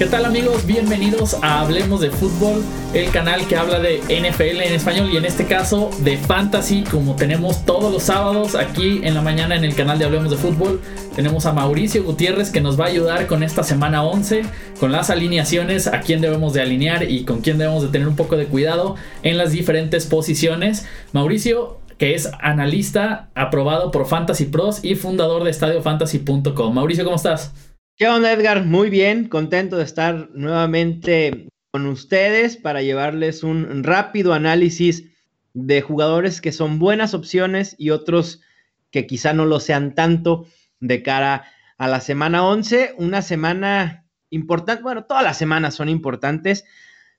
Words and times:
¿Qué 0.00 0.06
tal 0.06 0.24
amigos? 0.24 0.64
Bienvenidos 0.64 1.36
a 1.42 1.60
Hablemos 1.60 2.00
de 2.00 2.10
Fútbol, 2.10 2.64
el 2.94 3.10
canal 3.10 3.46
que 3.46 3.56
habla 3.56 3.80
de 3.80 3.98
NFL 3.98 4.62
en 4.62 4.72
español 4.72 5.10
y 5.12 5.18
en 5.18 5.26
este 5.26 5.44
caso 5.44 5.90
de 6.02 6.16
Fantasy, 6.16 6.84
como 6.84 7.16
tenemos 7.16 7.66
todos 7.66 7.92
los 7.92 8.04
sábados 8.04 8.54
aquí 8.54 9.02
en 9.02 9.12
la 9.12 9.20
mañana 9.20 9.56
en 9.56 9.62
el 9.62 9.74
canal 9.74 9.98
de 9.98 10.06
Hablemos 10.06 10.30
de 10.30 10.38
Fútbol. 10.38 10.80
Tenemos 11.14 11.44
a 11.44 11.52
Mauricio 11.52 12.02
Gutiérrez 12.02 12.48
que 12.48 12.62
nos 12.62 12.80
va 12.80 12.86
a 12.86 12.88
ayudar 12.88 13.26
con 13.26 13.42
esta 13.42 13.62
semana 13.62 14.02
11, 14.02 14.40
con 14.80 14.90
las 14.90 15.10
alineaciones, 15.10 15.86
a 15.86 16.00
quién 16.00 16.22
debemos 16.22 16.54
de 16.54 16.62
alinear 16.62 17.02
y 17.02 17.26
con 17.26 17.42
quién 17.42 17.58
debemos 17.58 17.82
de 17.82 17.88
tener 17.88 18.08
un 18.08 18.16
poco 18.16 18.38
de 18.38 18.46
cuidado 18.46 18.96
en 19.22 19.36
las 19.36 19.52
diferentes 19.52 20.06
posiciones. 20.06 20.86
Mauricio, 21.12 21.78
que 21.98 22.14
es 22.14 22.30
analista 22.40 23.28
aprobado 23.34 23.90
por 23.90 24.06
Fantasy 24.06 24.46
Pros 24.46 24.82
y 24.82 24.94
fundador 24.94 25.44
de 25.44 25.50
estadiofantasy.com. 25.50 26.74
Mauricio, 26.74 27.04
¿cómo 27.04 27.16
estás? 27.16 27.52
¿Qué 28.00 28.08
onda, 28.08 28.32
Edgar? 28.32 28.64
Muy 28.64 28.88
bien, 28.88 29.28
contento 29.28 29.76
de 29.76 29.84
estar 29.84 30.30
nuevamente 30.32 31.50
con 31.70 31.84
ustedes 31.84 32.56
para 32.56 32.80
llevarles 32.80 33.42
un 33.42 33.84
rápido 33.84 34.32
análisis 34.32 35.04
de 35.52 35.82
jugadores 35.82 36.40
que 36.40 36.50
son 36.50 36.78
buenas 36.78 37.12
opciones 37.12 37.74
y 37.76 37.90
otros 37.90 38.40
que 38.90 39.06
quizá 39.06 39.34
no 39.34 39.44
lo 39.44 39.60
sean 39.60 39.94
tanto 39.94 40.46
de 40.80 41.02
cara 41.02 41.44
a 41.76 41.88
la 41.88 42.00
semana 42.00 42.42
11, 42.42 42.94
una 42.96 43.20
semana 43.20 44.06
importante, 44.30 44.82
bueno, 44.82 45.04
todas 45.04 45.22
las 45.22 45.36
semanas 45.36 45.74
son 45.74 45.90
importantes, 45.90 46.64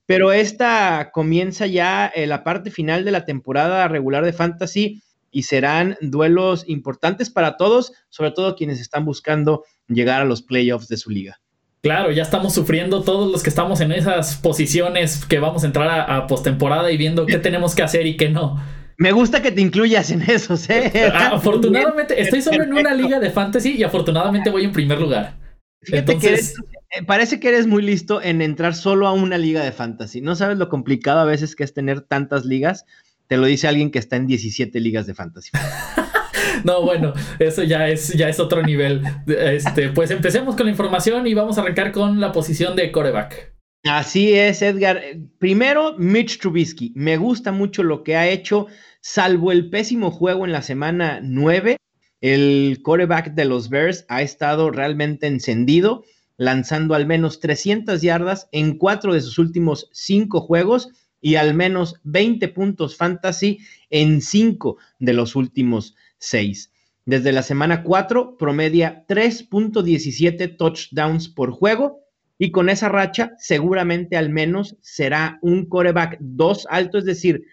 pero 0.08 0.31
esta 0.31 1.11
comienza 1.13 1.67
ya 1.67 2.08
eh, 2.08 2.25
la 2.25 2.44
parte 2.44 2.72
final 2.72 3.05
de 3.05 3.11
la 3.11 3.23
temporada 3.23 3.88
regular 3.88 4.25
de 4.25 4.34
Fantasy 4.34 5.03
y 5.30 5.44
serán 5.44 5.95
duelos 6.02 6.66
importantes 6.67 7.30
para 7.30 7.55
todos, 7.55 7.94
sobre 8.09 8.31
todo 8.31 8.55
quienes 8.55 8.81
están 8.81 9.05
buscando 9.05 9.63
llegar 9.94 10.22
a 10.22 10.25
los 10.25 10.42
playoffs 10.42 10.88
de 10.88 10.97
su 10.97 11.09
liga. 11.09 11.39
Claro, 11.81 12.11
ya 12.11 12.22
estamos 12.22 12.53
sufriendo 12.53 13.02
todos 13.02 13.31
los 13.31 13.42
que 13.42 13.50
estamos 13.50 13.81
en 13.81 13.92
esas 13.92 14.36
posiciones 14.36 15.25
que 15.25 15.39
vamos 15.39 15.64
a 15.64 15.67
entrar 15.67 16.09
a, 16.09 16.28
postemporada 16.28 16.92
y 16.92 16.98
viendo 16.98 17.25
qué 17.25 17.39
tenemos 17.39 17.73
que 17.73 17.81
hacer 17.81 18.06
y 18.06 18.17
qué 18.17 18.30
no. 18.30 18.61
Me 18.98 19.11
gusta 19.11 19.42
que 19.42 19.52
te 19.52 19.61
incluyas 19.61 20.11
en 20.11 20.22
eso, 20.22 20.56
¿eh? 20.70 21.11
afortunadamente, 21.14 22.22
estoy 22.22 22.44
solo 22.44 22.64
en 22.64 22.73
una 22.73 22.94
liga 22.94 23.20
de 23.20 23.31
fantasy 23.31 23.78
y 23.78 23.83
afortunadamente 23.83 24.52
voy 24.52 24.64
en 24.64 24.72
primer 24.72 25.02
lugar. 25.02 25.38
Fíjate 25.81 26.20
que 26.20 26.36
eh, 26.36 27.03
parece 27.08 27.39
que 27.39 27.48
eres 27.48 27.66
muy 27.66 27.81
listo 27.81 28.22
en 28.22 28.44
entrar 28.44 28.76
solo 28.76 29.08
a 29.08 29.14
una 29.14 29.39
liga 29.39 29.64
de 29.64 29.72
fantasy. 29.72 30.22
No 30.22 30.36
sabes 30.36 30.59
lo 30.59 30.70
complicado 30.70 31.20
a 31.20 31.26
veces 31.26 31.55
que 31.55 31.64
es 31.64 31.73
tener 31.73 32.02
tantas 32.02 32.45
ligas. 32.45 32.86
Te 33.26 33.38
lo 33.38 33.48
dice 33.48 33.67
alguien 33.67 33.89
que 33.89 33.98
está 33.98 34.17
en 34.17 34.28
17 34.28 34.80
ligas 34.80 35.08
de 35.08 35.16
fantasy. 35.16 35.50
No, 36.63 36.81
bueno, 36.83 37.13
eso 37.39 37.63
ya 37.63 37.88
es, 37.88 38.13
ya 38.13 38.30
es 38.30 38.39
otro 38.39 38.61
nivel. 38.63 39.02
Este, 39.27 39.89
pues 39.89 40.11
empecemos 40.11 40.55
con 40.55 40.66
la 40.66 40.71
información 40.71 41.25
y 41.27 41.33
vamos 41.33 41.58
a 41.58 41.61
arrancar 41.61 41.91
con 41.91 42.19
la 42.19 42.31
posición 42.31 42.75
de 42.75 42.91
coreback. 42.91 43.53
Así 43.83 44.33
es, 44.33 44.61
Edgar. 44.61 45.02
Primero, 45.39 45.95
Mitch 45.97 46.39
Trubisky. 46.39 46.93
Me 46.95 47.17
gusta 47.17 47.52
mucho 47.52 47.81
lo 47.81 48.03
que 48.03 48.16
ha 48.16 48.30
hecho, 48.30 48.67
salvo 49.02 49.52
el 49.52 49.69
pésimo 49.69 50.11
juego 50.11 50.45
en 50.45 50.52
la 50.52 50.61
semana 50.61 51.19
9. 51.23 51.77
El 52.21 52.80
coreback 52.83 53.33
de 53.33 53.45
los 53.45 53.69
Bears 53.69 54.05
ha 54.08 54.21
estado 54.21 54.69
realmente 54.69 55.25
encendido, 55.25 56.03
lanzando 56.38 56.93
al 56.93 57.08
menos 57.08 57.39
300 57.39 58.02
yardas 58.03 58.47
en 58.52 58.77
cuatro 58.77 59.15
de 59.15 59.21
sus 59.21 59.39
últimos 59.39 59.89
cinco 59.91 60.41
juegos 60.41 60.89
y 61.19 61.36
al 61.36 61.55
menos 61.55 61.95
20 62.03 62.47
puntos 62.49 62.95
fantasy 62.95 63.59
en 63.89 64.21
cinco 64.21 64.77
de 64.99 65.13
los 65.13 65.36
últimos 65.36 65.95
6. 66.22 66.72
Desde 67.05 67.31
la 67.31 67.44
semana 67.44 67.83
4 67.83 68.38
promedia 68.38 69.05
3.17 69.08 70.55
touchdowns 70.55 71.27
por 71.27 71.52
juego 71.52 72.00
y 72.38 72.52
con 72.52 72.69
esa 72.69 72.89
racha 72.89 73.33
seguramente 73.38 74.17
al 74.17 74.30
menos 74.30 74.77
será 74.82 75.39
un 75.42 75.67
coreback 75.67 76.17
2 76.20 76.67
alto, 76.70 76.99
es 76.99 77.05
decir, 77.05 77.43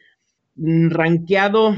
mm, 0.55 0.91
rankeado 0.91 1.77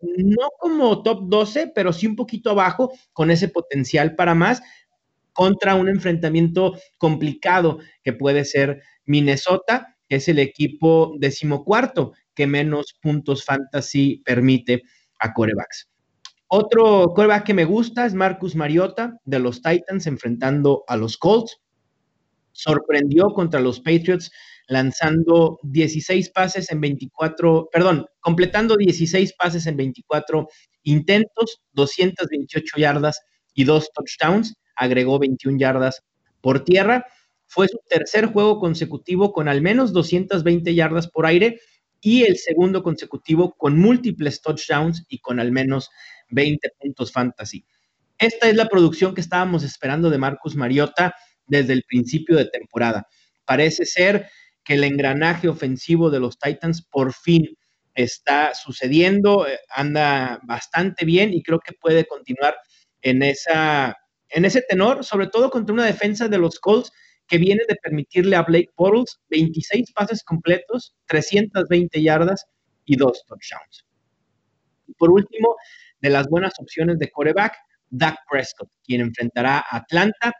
no 0.00 0.50
como 0.58 1.02
top 1.02 1.24
12, 1.28 1.72
pero 1.74 1.92
sí 1.92 2.06
un 2.06 2.16
poquito 2.16 2.50
abajo 2.50 2.92
con 3.12 3.30
ese 3.30 3.48
potencial 3.48 4.14
para 4.14 4.34
más 4.34 4.62
contra 5.32 5.74
un 5.74 5.88
enfrentamiento 5.88 6.78
complicado 6.98 7.78
que 8.02 8.12
puede 8.12 8.44
ser 8.44 8.82
Minnesota, 9.04 9.96
que 10.08 10.16
es 10.16 10.28
el 10.28 10.38
equipo 10.38 11.14
decimocuarto 11.18 12.12
que 12.34 12.46
menos 12.46 12.96
puntos 13.00 13.44
fantasy 13.44 14.22
permite 14.24 14.82
a 15.18 15.32
corebacks. 15.32 15.88
Otro 16.48 17.12
coreback 17.14 17.44
que 17.44 17.54
me 17.54 17.64
gusta 17.64 18.06
es 18.06 18.14
Marcus 18.14 18.54
Mariota 18.54 19.18
de 19.24 19.40
los 19.40 19.62
Titans 19.62 20.06
enfrentando 20.06 20.84
a 20.86 20.96
los 20.96 21.16
Colts. 21.16 21.58
Sorprendió 22.52 23.30
contra 23.34 23.60
los 23.60 23.80
Patriots 23.80 24.30
lanzando 24.68 25.58
16 25.62 26.30
pases 26.30 26.70
en 26.70 26.80
24, 26.80 27.68
perdón, 27.72 28.06
completando 28.20 28.76
16 28.76 29.32
pases 29.34 29.66
en 29.66 29.76
24 29.76 30.48
intentos, 30.82 31.62
228 31.72 32.76
yardas 32.78 33.20
y 33.54 33.64
dos 33.64 33.90
touchdowns, 33.92 34.54
agregó 34.74 35.18
21 35.18 35.58
yardas 35.58 36.02
por 36.40 36.64
tierra. 36.64 37.06
Fue 37.46 37.68
su 37.68 37.78
tercer 37.88 38.26
juego 38.26 38.58
consecutivo 38.58 39.32
con 39.32 39.48
al 39.48 39.62
menos 39.62 39.92
220 39.92 40.74
yardas 40.74 41.08
por 41.08 41.26
aire 41.26 41.60
y 42.00 42.24
el 42.24 42.36
segundo 42.36 42.82
consecutivo 42.82 43.54
con 43.56 43.78
múltiples 43.78 44.40
touchdowns 44.40 45.04
y 45.08 45.18
con 45.18 45.40
al 45.40 45.52
menos 45.52 45.90
20 46.30 46.70
puntos 46.78 47.12
fantasy. 47.12 47.64
Esta 48.18 48.48
es 48.48 48.56
la 48.56 48.68
producción 48.68 49.14
que 49.14 49.20
estábamos 49.20 49.62
esperando 49.62 50.10
de 50.10 50.18
Marcus 50.18 50.56
Mariota 50.56 51.14
desde 51.46 51.72
el 51.72 51.84
principio 51.84 52.36
de 52.36 52.46
temporada. 52.46 53.06
Parece 53.44 53.84
ser 53.84 54.28
que 54.64 54.74
el 54.74 54.84
engranaje 54.84 55.48
ofensivo 55.48 56.10
de 56.10 56.20
los 56.20 56.38
Titans 56.38 56.82
por 56.82 57.12
fin 57.12 57.56
está 57.94 58.54
sucediendo, 58.54 59.46
eh, 59.46 59.58
anda 59.70 60.40
bastante 60.44 61.04
bien 61.04 61.32
y 61.32 61.42
creo 61.42 61.60
que 61.60 61.72
puede 61.72 62.06
continuar 62.06 62.56
en, 63.00 63.22
esa, 63.22 63.96
en 64.28 64.44
ese 64.44 64.62
tenor, 64.62 65.04
sobre 65.04 65.28
todo 65.28 65.50
contra 65.50 65.72
una 65.72 65.86
defensa 65.86 66.28
de 66.28 66.38
los 66.38 66.58
Colts 66.58 66.92
que 67.28 67.38
viene 67.38 67.62
de 67.68 67.76
permitirle 67.76 68.36
a 68.36 68.42
Blake 68.42 68.70
Bortles 68.76 69.18
26 69.30 69.92
pases 69.92 70.22
completos, 70.22 70.94
320 71.06 72.02
yardas 72.02 72.46
y 72.84 72.96
dos 72.96 73.24
touchdowns. 73.26 73.84
Por 74.98 75.10
último, 75.10 75.56
de 76.00 76.10
las 76.10 76.28
buenas 76.28 76.52
opciones 76.58 76.98
de 76.98 77.10
coreback, 77.10 77.54
Dak 77.90 78.16
Prescott, 78.30 78.70
quien 78.84 79.00
enfrentará 79.00 79.58
a 79.58 79.78
Atlanta, 79.78 80.32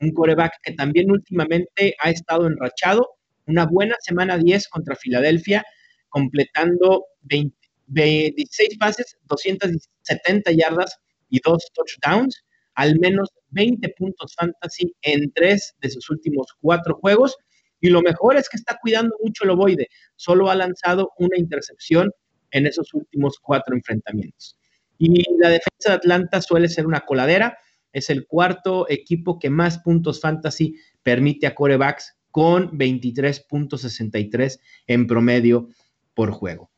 un 0.00 0.12
coreback 0.12 0.52
que 0.62 0.72
también 0.72 1.10
últimamente 1.10 1.94
ha 2.00 2.10
estado 2.10 2.46
enrachado, 2.46 3.08
una 3.46 3.66
buena 3.66 3.96
semana 4.00 4.36
10 4.38 4.68
contra 4.68 4.96
Filadelfia, 4.96 5.64
completando 6.08 7.06
26 7.22 8.78
pases, 8.78 9.16
270 9.24 10.52
yardas 10.52 10.98
y 11.30 11.40
dos 11.40 11.70
touchdowns 11.74 12.44
al 12.74 12.98
menos 12.98 13.30
20 13.50 13.88
puntos 13.96 14.34
fantasy 14.36 14.94
en 15.02 15.32
tres 15.32 15.74
de 15.80 15.90
sus 15.90 16.10
últimos 16.10 16.48
cuatro 16.60 16.96
juegos. 16.96 17.36
Y 17.80 17.90
lo 17.90 18.02
mejor 18.02 18.36
es 18.36 18.48
que 18.48 18.56
está 18.56 18.78
cuidando 18.80 19.14
mucho 19.22 19.44
el 19.44 19.50
ovoide. 19.50 19.88
Solo 20.16 20.50
ha 20.50 20.54
lanzado 20.54 21.12
una 21.18 21.38
intercepción 21.38 22.10
en 22.50 22.66
esos 22.66 22.92
últimos 22.94 23.38
cuatro 23.40 23.74
enfrentamientos. 23.74 24.56
Y 24.98 25.22
la 25.38 25.50
defensa 25.50 25.90
de 25.90 25.94
Atlanta 25.94 26.40
suele 26.40 26.68
ser 26.68 26.86
una 26.86 27.00
coladera. 27.00 27.58
Es 27.92 28.10
el 28.10 28.26
cuarto 28.26 28.86
equipo 28.88 29.38
que 29.38 29.50
más 29.50 29.78
puntos 29.78 30.20
fantasy 30.20 30.76
permite 31.02 31.46
a 31.46 31.54
corebacks 31.54 32.16
con 32.30 32.70
23.63 32.78 34.60
en 34.86 35.06
promedio 35.06 35.68
por 36.14 36.30
juego. 36.32 36.70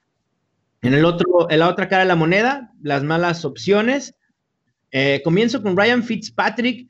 En, 0.82 0.92
el 0.92 1.04
otro, 1.04 1.50
en 1.50 1.60
la 1.60 1.68
otra 1.68 1.88
cara 1.88 2.02
de 2.02 2.08
la 2.08 2.16
moneda, 2.16 2.72
las 2.82 3.02
malas 3.02 3.44
opciones. 3.44 4.16
Eh, 4.98 5.21
comienzo 5.22 5.63
con 5.63 5.77
Ryan 5.77 6.03
Fitzpatrick. 6.03 6.89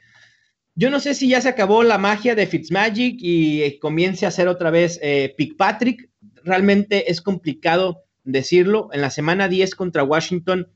Yo 0.76 0.90
no 0.90 1.00
sé 1.00 1.12
si 1.12 1.28
ya 1.28 1.40
se 1.40 1.48
acabó 1.48 1.82
la 1.82 1.98
magia 1.98 2.36
de 2.36 2.46
Fitzmagic 2.46 3.16
y 3.18 3.62
eh, 3.62 3.80
comience 3.80 4.24
a 4.24 4.28
hacer 4.28 4.46
otra 4.46 4.70
vez 4.70 5.00
eh, 5.02 5.34
Patrick. 5.58 6.08
Realmente 6.44 7.10
es 7.10 7.20
complicado 7.20 8.04
decirlo. 8.22 8.90
En 8.92 9.00
la 9.00 9.10
semana 9.10 9.48
10 9.48 9.74
contra 9.74 10.04
Washington, 10.04 10.68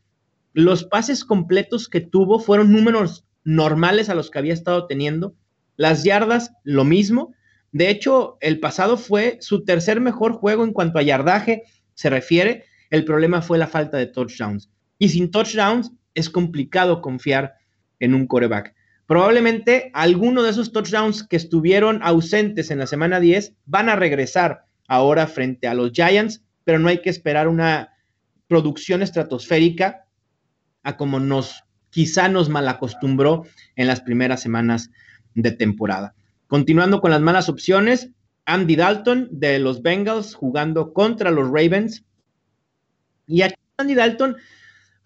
los 0.54 0.82
pases 0.82 1.24
completos 1.24 1.88
que 1.88 2.00
tuvo 2.00 2.40
fueron 2.40 2.72
números 2.72 3.24
normales 3.44 4.08
a 4.08 4.16
los 4.16 4.28
que 4.28 4.40
había 4.40 4.52
estado 4.52 4.88
teniendo. 4.88 5.36
Las 5.76 6.02
yardas, 6.02 6.50
lo 6.64 6.82
mismo. 6.82 7.32
De 7.70 7.90
hecho, 7.90 8.38
el 8.40 8.58
pasado 8.58 8.96
fue 8.96 9.38
su 9.40 9.64
tercer 9.64 10.00
mejor 10.00 10.32
juego 10.32 10.64
en 10.64 10.72
cuanto 10.72 10.98
a 10.98 11.02
yardaje 11.02 11.62
se 11.94 12.10
refiere. 12.10 12.64
El 12.90 13.04
problema 13.04 13.40
fue 13.40 13.56
la 13.56 13.68
falta 13.68 13.98
de 13.98 14.06
touchdowns. 14.06 14.68
Y 14.98 15.10
sin 15.10 15.30
touchdowns, 15.30 15.92
es 16.20 16.30
complicado 16.30 17.00
confiar 17.00 17.54
en 17.98 18.14
un 18.14 18.26
coreback. 18.26 18.74
Probablemente 19.06 19.90
alguno 19.92 20.42
de 20.42 20.50
esos 20.50 20.72
touchdowns 20.72 21.24
que 21.24 21.36
estuvieron 21.36 22.00
ausentes 22.02 22.70
en 22.70 22.78
la 22.78 22.86
semana 22.86 23.18
10 23.18 23.54
van 23.66 23.88
a 23.88 23.96
regresar 23.96 24.66
ahora 24.86 25.26
frente 25.26 25.66
a 25.66 25.74
los 25.74 25.90
Giants, 25.92 26.44
pero 26.64 26.78
no 26.78 26.88
hay 26.88 27.02
que 27.02 27.10
esperar 27.10 27.48
una 27.48 27.90
producción 28.46 29.02
estratosférica 29.02 30.04
a 30.82 30.96
como 30.96 31.18
nos 31.20 31.64
quizá 31.90 32.28
nos 32.28 32.48
malacostumbró 32.48 33.44
en 33.76 33.86
las 33.88 34.00
primeras 34.00 34.40
semanas 34.40 34.90
de 35.34 35.50
temporada. 35.50 36.14
Continuando 36.46 37.00
con 37.00 37.10
las 37.10 37.20
malas 37.20 37.48
opciones, 37.48 38.10
Andy 38.44 38.76
Dalton 38.76 39.28
de 39.30 39.58
los 39.58 39.82
Bengals 39.82 40.34
jugando 40.34 40.92
contra 40.92 41.30
los 41.30 41.46
Ravens. 41.46 42.04
Y 43.26 43.42
aquí 43.42 43.54
Andy 43.76 43.94
Dalton 43.94 44.36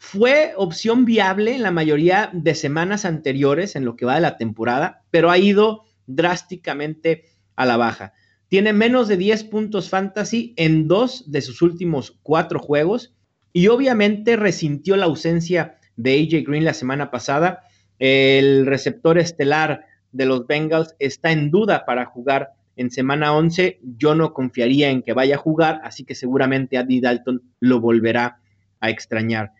fue 0.04 0.52
opción 0.58 1.06
viable 1.06 1.54
en 1.54 1.62
la 1.62 1.70
mayoría 1.70 2.28
de 2.34 2.54
semanas 2.54 3.06
anteriores 3.06 3.74
en 3.74 3.86
lo 3.86 3.96
que 3.96 4.04
va 4.04 4.16
de 4.16 4.20
la 4.20 4.36
temporada, 4.36 5.02
pero 5.10 5.30
ha 5.30 5.38
ido 5.38 5.84
drásticamente 6.06 7.24
a 7.56 7.64
la 7.64 7.78
baja. 7.78 8.12
Tiene 8.48 8.74
menos 8.74 9.08
de 9.08 9.16
10 9.16 9.44
puntos 9.44 9.88
fantasy 9.88 10.52
en 10.58 10.88
dos 10.88 11.32
de 11.32 11.40
sus 11.40 11.62
últimos 11.62 12.18
cuatro 12.22 12.60
juegos 12.60 13.14
y 13.54 13.68
obviamente 13.68 14.36
resintió 14.36 14.96
la 14.96 15.06
ausencia 15.06 15.78
de 15.96 16.20
AJ 16.20 16.46
Green 16.46 16.66
la 16.66 16.74
semana 16.74 17.10
pasada. 17.10 17.62
El 17.98 18.66
receptor 18.66 19.18
estelar 19.18 19.86
de 20.12 20.26
los 20.26 20.46
Bengals 20.46 20.94
está 20.98 21.32
en 21.32 21.50
duda 21.50 21.86
para 21.86 22.04
jugar 22.04 22.50
en 22.76 22.90
semana 22.90 23.34
11. 23.34 23.80
Yo 23.96 24.14
no 24.14 24.34
confiaría 24.34 24.90
en 24.90 25.02
que 25.02 25.14
vaya 25.14 25.36
a 25.36 25.38
jugar, 25.38 25.80
así 25.82 26.04
que 26.04 26.14
seguramente 26.14 26.76
Andy 26.76 27.00
Dalton 27.00 27.42
lo 27.58 27.80
volverá 27.80 28.38
a 28.80 28.90
extrañar. 28.90 29.52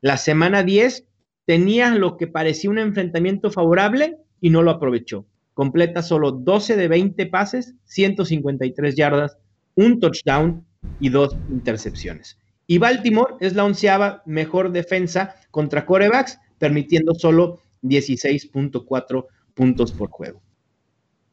La 0.00 0.16
semana 0.16 0.62
10 0.62 1.06
tenía 1.44 1.94
lo 1.94 2.16
que 2.16 2.26
parecía 2.26 2.70
un 2.70 2.78
enfrentamiento 2.78 3.50
favorable 3.50 4.18
y 4.40 4.50
no 4.50 4.62
lo 4.62 4.70
aprovechó. 4.70 5.26
Completa 5.54 6.02
solo 6.02 6.30
12 6.30 6.76
de 6.76 6.88
20 6.88 7.26
pases, 7.26 7.74
153 7.84 8.94
yardas, 8.94 9.38
un 9.74 9.98
touchdown 9.98 10.64
y 11.00 11.08
dos 11.08 11.36
intercepciones. 11.50 12.38
Y 12.66 12.78
Baltimore 12.78 13.34
es 13.40 13.54
la 13.54 13.64
onceava 13.64 14.22
mejor 14.26 14.70
defensa 14.72 15.34
contra 15.50 15.86
corebacks, 15.86 16.38
permitiendo 16.58 17.14
solo 17.14 17.60
16.4 17.82 19.26
puntos 19.54 19.92
por 19.92 20.10
juego. 20.10 20.42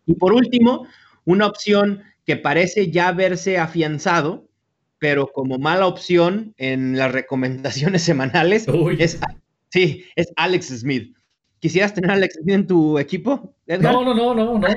Y 0.06 0.16
por 0.16 0.34
último, 0.34 0.88
una 1.26 1.46
opción 1.46 2.04
que 2.26 2.38
parece 2.38 2.90
ya 2.90 3.10
haberse 3.10 3.58
afianzado, 3.58 4.48
pero 5.06 5.32
como 5.32 5.60
mala 5.60 5.86
opción 5.86 6.56
en 6.58 6.98
las 6.98 7.12
recomendaciones 7.12 8.02
semanales, 8.10 8.66
es, 8.98 9.20
sí, 9.70 10.04
es 10.16 10.34
Alex 10.36 10.80
Smith. 10.80 11.16
¿Quisieras 11.60 11.94
tener 11.94 12.10
a 12.10 12.14
Alex 12.16 12.40
Smith 12.42 12.56
en 12.56 12.66
tu 12.66 12.98
equipo? 12.98 13.54
No, 13.68 14.04
no, 14.04 14.16
no, 14.16 14.34
no, 14.34 14.58
no. 14.58 14.68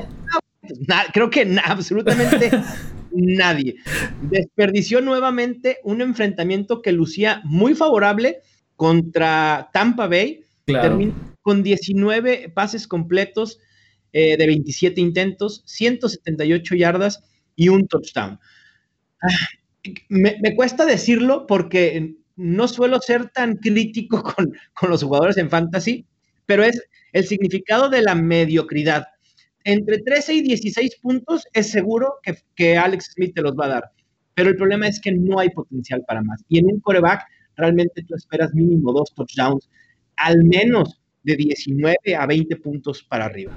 creo 1.15 1.31
que 1.31 1.59
absolutamente 1.65 2.51
nadie. 3.11 3.77
Desperdició 4.21 5.01
nuevamente 5.01 5.79
un 5.83 6.03
enfrentamiento 6.03 6.83
que 6.83 6.93
lucía 6.93 7.41
muy 7.45 7.75
favorable 7.75 8.43
contra 8.77 9.71
Tampa 9.73 10.09
Bay. 10.09 10.45
Terminó 10.67 11.15
con 11.41 11.63
19 11.63 12.51
pases 12.51 12.87
completos 12.87 13.61
eh, 14.13 14.37
de 14.37 14.47
27 14.47 15.01
intentos, 15.01 15.63
178 15.65 16.75
yardas 16.75 17.25
y 17.57 17.71
un 17.71 17.89
touchdown. 17.89 18.39
Ah, 19.23 19.29
me, 20.09 20.55
cuesta 20.57 20.85
decirlo 20.85 21.47
porque 21.47 22.15
no 22.37 22.69
suelo 22.69 23.01
ser 23.01 23.31
tan 23.31 23.57
crítico 23.57 24.23
con, 24.35 24.53
con 24.75 24.91
los 24.91 25.03
jugadores 25.03 25.37
en 25.37 25.51
fantasy, 25.51 26.07
pero 26.47 26.65
es 26.65 26.83
el 27.13 27.27
significado 27.27 27.89
de 27.89 28.03
la 28.03 28.15
mediocridad 28.15 29.07
entre 29.69 29.99
13 29.99 30.33
y 30.33 30.43
16 30.43 30.97
puntos 31.03 31.47
es 31.53 31.71
seguro 31.71 32.15
que, 32.57 32.79
Alex 32.79 33.13
Smith 33.13 33.35
te 33.35 33.43
los 33.43 33.53
va 33.53 33.67
a 33.67 33.69
dar. 33.69 33.91
Pero 34.35 34.49
el 34.49 34.57
problema 34.57 34.89
es 34.89 34.99
que 34.99 35.13
no 35.13 35.39
hay 35.39 35.51
potencial 35.51 36.03
para 36.07 36.23
más. 36.23 36.43
Y 36.49 36.59
en 36.59 36.67
un 36.67 36.81
coreback 36.81 37.23
realmente 37.55 38.03
tú 38.05 38.15
esperas 38.15 38.55
mínimo 38.55 38.95
dos 38.95 39.13
touchdowns, 39.15 39.69
al 40.17 40.43
menos 40.45 41.03
de 41.23 41.37
19 41.37 42.17
a 42.17 42.25
20 42.25 42.57
puntos 42.57 43.03
para 43.03 43.27
arriba. 43.27 43.53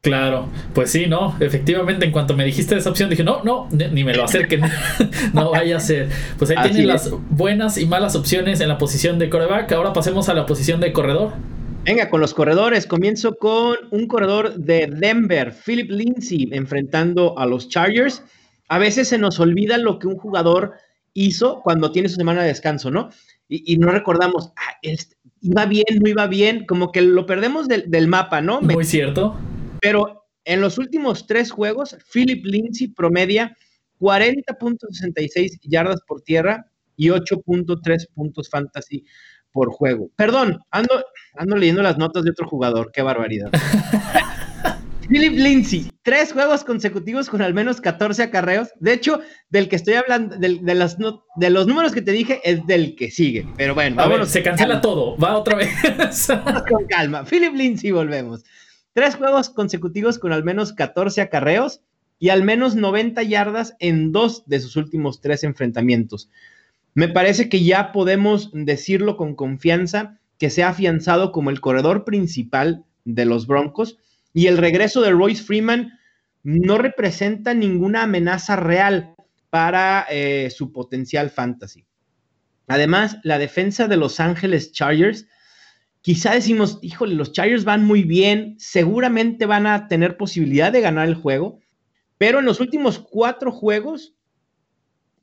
Claro, 0.00 0.48
pues 0.74 0.92
sí, 0.92 1.06
no, 1.06 1.36
efectivamente, 1.40 2.04
en 2.06 2.12
cuanto 2.12 2.34
me 2.34 2.44
dijiste 2.44 2.76
esa 2.76 2.90
opción, 2.90 3.10
dije, 3.10 3.24
no, 3.24 3.42
no, 3.42 3.68
ni 3.70 4.04
me 4.04 4.14
lo 4.14 4.24
acerquen, 4.24 4.60
no 5.32 5.50
vaya 5.50 5.76
a 5.76 5.80
ser. 5.80 6.08
Pues 6.38 6.50
ahí 6.50 6.70
tienen 6.70 6.86
las 6.86 7.10
buenas 7.30 7.78
y 7.78 7.86
malas 7.86 8.14
opciones 8.14 8.60
en 8.60 8.68
la 8.68 8.78
posición 8.78 9.18
de 9.18 9.28
coreback. 9.28 9.72
Ahora 9.72 9.92
pasemos 9.92 10.28
a 10.28 10.34
la 10.34 10.46
posición 10.46 10.80
de 10.80 10.92
corredor. 10.92 11.32
Venga, 11.84 12.10
con 12.10 12.20
los 12.20 12.32
corredores. 12.32 12.86
Comienzo 12.86 13.36
con 13.36 13.76
un 13.90 14.06
corredor 14.06 14.54
de 14.54 14.86
Denver, 14.86 15.52
Philip 15.52 15.90
Lindsay, 15.90 16.48
enfrentando 16.52 17.36
a 17.36 17.46
los 17.46 17.68
Chargers. 17.68 18.22
A 18.68 18.78
veces 18.78 19.08
se 19.08 19.18
nos 19.18 19.40
olvida 19.40 19.78
lo 19.78 19.98
que 19.98 20.06
un 20.06 20.16
jugador 20.16 20.74
hizo 21.14 21.60
cuando 21.62 21.90
tiene 21.90 22.08
su 22.08 22.16
semana 22.16 22.42
de 22.42 22.48
descanso, 22.48 22.90
¿no? 22.90 23.10
Y, 23.48 23.78
no 23.78 23.90
recordamos, 23.90 24.52
ah, 24.56 24.76
iba 25.40 25.64
bien, 25.64 25.84
no 26.02 26.08
iba 26.08 26.26
bien, 26.26 26.66
como 26.66 26.92
que 26.92 27.00
lo 27.00 27.24
perdemos 27.24 27.66
del, 27.66 28.06
mapa, 28.06 28.42
¿no? 28.42 28.60
Muy 28.60 28.84
cierto. 28.84 29.34
Pero 29.80 30.26
en 30.44 30.60
los 30.60 30.78
últimos 30.78 31.26
tres 31.26 31.50
juegos, 31.50 31.96
Philip 32.12 32.44
Lindsay 32.44 32.88
promedia 32.88 33.56
40.66 34.00 35.58
yardas 35.62 36.00
por 36.06 36.22
tierra 36.22 36.66
y 36.96 37.08
8.3 37.08 38.08
puntos 38.14 38.48
fantasy 38.48 39.04
por 39.52 39.70
juego. 39.70 40.10
Perdón, 40.16 40.60
ando, 40.70 41.04
ando 41.34 41.56
leyendo 41.56 41.82
las 41.82 41.98
notas 41.98 42.24
de 42.24 42.30
otro 42.30 42.46
jugador, 42.48 42.90
qué 42.92 43.02
barbaridad. 43.02 43.50
Philip 45.08 45.32
Lindsay, 45.32 45.90
tres 46.02 46.34
juegos 46.34 46.64
consecutivos 46.64 47.30
con 47.30 47.40
al 47.40 47.54
menos 47.54 47.80
14 47.80 48.24
acarreos. 48.24 48.68
De 48.78 48.92
hecho, 48.92 49.20
del 49.48 49.70
que 49.70 49.76
estoy 49.76 49.94
hablando, 49.94 50.36
de, 50.36 50.74
las 50.74 50.98
de 51.36 51.50
los 51.50 51.66
números 51.66 51.92
que 51.92 52.02
te 52.02 52.12
dije, 52.12 52.42
es 52.44 52.66
del 52.66 52.94
que 52.94 53.10
sigue. 53.10 53.46
Pero 53.56 53.74
bueno, 53.74 54.02
a 54.02 54.26
se 54.26 54.42
cancela 54.42 54.82
todo, 54.82 55.16
va 55.16 55.38
otra 55.38 55.56
vez. 55.56 55.70
con 56.68 56.86
calma. 56.86 57.24
Philip 57.24 57.54
Lindsay, 57.54 57.90
volvemos. 57.90 58.44
Tres 58.98 59.14
juegos 59.14 59.48
consecutivos 59.48 60.18
con 60.18 60.32
al 60.32 60.42
menos 60.42 60.72
14 60.72 61.20
acarreos 61.20 61.82
y 62.18 62.30
al 62.30 62.42
menos 62.42 62.74
90 62.74 63.22
yardas 63.22 63.76
en 63.78 64.10
dos 64.10 64.42
de 64.46 64.58
sus 64.58 64.74
últimos 64.74 65.20
tres 65.20 65.44
enfrentamientos. 65.44 66.28
Me 66.94 67.06
parece 67.06 67.48
que 67.48 67.62
ya 67.62 67.92
podemos 67.92 68.50
decirlo 68.52 69.16
con 69.16 69.36
confianza 69.36 70.18
que 70.36 70.50
se 70.50 70.64
ha 70.64 70.70
afianzado 70.70 71.30
como 71.30 71.50
el 71.50 71.60
corredor 71.60 72.04
principal 72.04 72.86
de 73.04 73.24
los 73.24 73.46
Broncos 73.46 73.98
y 74.34 74.48
el 74.48 74.58
regreso 74.58 75.00
de 75.00 75.12
Royce 75.12 75.44
Freeman 75.44 75.92
no 76.42 76.76
representa 76.76 77.54
ninguna 77.54 78.02
amenaza 78.02 78.56
real 78.56 79.14
para 79.48 80.06
eh, 80.10 80.50
su 80.50 80.72
potencial 80.72 81.30
fantasy. 81.30 81.84
Además, 82.66 83.18
la 83.22 83.38
defensa 83.38 83.86
de 83.86 83.96
Los 83.96 84.18
Ángeles 84.18 84.72
Chargers, 84.72 85.28
quizá 86.08 86.32
decimos, 86.32 86.78
híjole, 86.80 87.14
los 87.14 87.32
Chargers 87.32 87.66
van 87.66 87.84
muy 87.84 88.02
bien, 88.02 88.54
seguramente 88.56 89.44
van 89.44 89.66
a 89.66 89.88
tener 89.88 90.16
posibilidad 90.16 90.72
de 90.72 90.80
ganar 90.80 91.06
el 91.06 91.14
juego, 91.14 91.60
pero 92.16 92.38
en 92.38 92.46
los 92.46 92.60
últimos 92.60 92.98
cuatro 92.98 93.52
juegos 93.52 94.14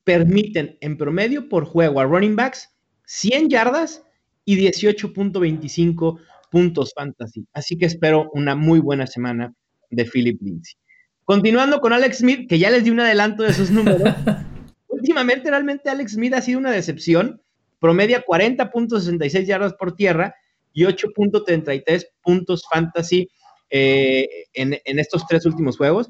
permiten 0.03 0.77
en 0.81 0.95
promedio 0.95 1.49
por 1.49 1.65
juego 1.65 1.99
a 1.99 2.03
running 2.03 2.35
backs 2.35 2.69
100 3.07 3.49
yardas 3.49 4.03
y 4.45 4.57
18.25 4.57 6.19
puntos 6.51 6.93
fantasy. 6.95 7.47
Así 7.51 7.79
que 7.79 7.87
espero 7.87 8.29
una 8.35 8.55
muy 8.55 8.79
buena 8.79 9.07
semana 9.07 9.55
de 9.89 10.05
Philip 10.05 10.39
Lindsay. 10.39 10.75
Continuando 11.23 11.81
con 11.81 11.93
Alex 11.93 12.19
Smith, 12.19 12.47
que 12.47 12.59
ya 12.59 12.69
les 12.69 12.83
di 12.83 12.91
un 12.91 12.99
adelanto 12.99 13.41
de 13.41 13.53
sus 13.53 13.71
números. 13.71 14.03
Últimamente, 14.87 15.49
realmente 15.49 15.89
Alex 15.89 16.11
Smith 16.11 16.35
ha 16.35 16.43
sido 16.43 16.59
una 16.59 16.69
decepción. 16.69 17.41
Promedia 17.79 18.23
40.66 18.23 19.45
yardas 19.45 19.73
por 19.73 19.95
tierra 19.95 20.35
y 20.75 20.83
8.33 20.83 22.05
puntos 22.21 22.67
fantasy 22.69 23.29
eh, 23.69 24.27
en, 24.53 24.77
en 24.83 24.99
estos 24.99 25.25
tres 25.25 25.45
últimos 25.45 25.77
juegos. 25.77 26.09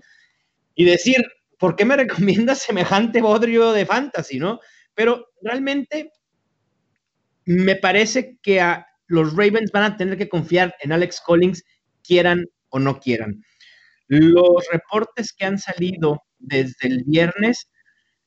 Y 0.73 0.83
decir, 0.83 1.23
¿por 1.57 1.75
qué 1.75 1.85
me 1.85 1.95
recomiendas 1.97 2.63
semejante 2.63 3.21
bodrio 3.21 3.71
de 3.71 3.85
fantasy, 3.85 4.39
no? 4.39 4.59
Pero 4.95 5.27
realmente 5.41 6.11
me 7.45 7.75
parece 7.75 8.37
que 8.41 8.59
a 8.59 8.87
los 9.07 9.35
Ravens 9.35 9.71
van 9.71 9.83
a 9.83 9.97
tener 9.97 10.17
que 10.17 10.27
confiar 10.27 10.75
en 10.81 10.91
Alex 10.91 11.21
Collins, 11.23 11.63
quieran 12.03 12.45
o 12.69 12.79
no 12.79 12.99
quieran. 12.99 13.43
Los 14.07 14.65
reportes 14.71 15.31
que 15.31 15.45
han 15.45 15.59
salido 15.59 16.23
desde 16.39 16.87
el 16.87 17.03
viernes 17.05 17.69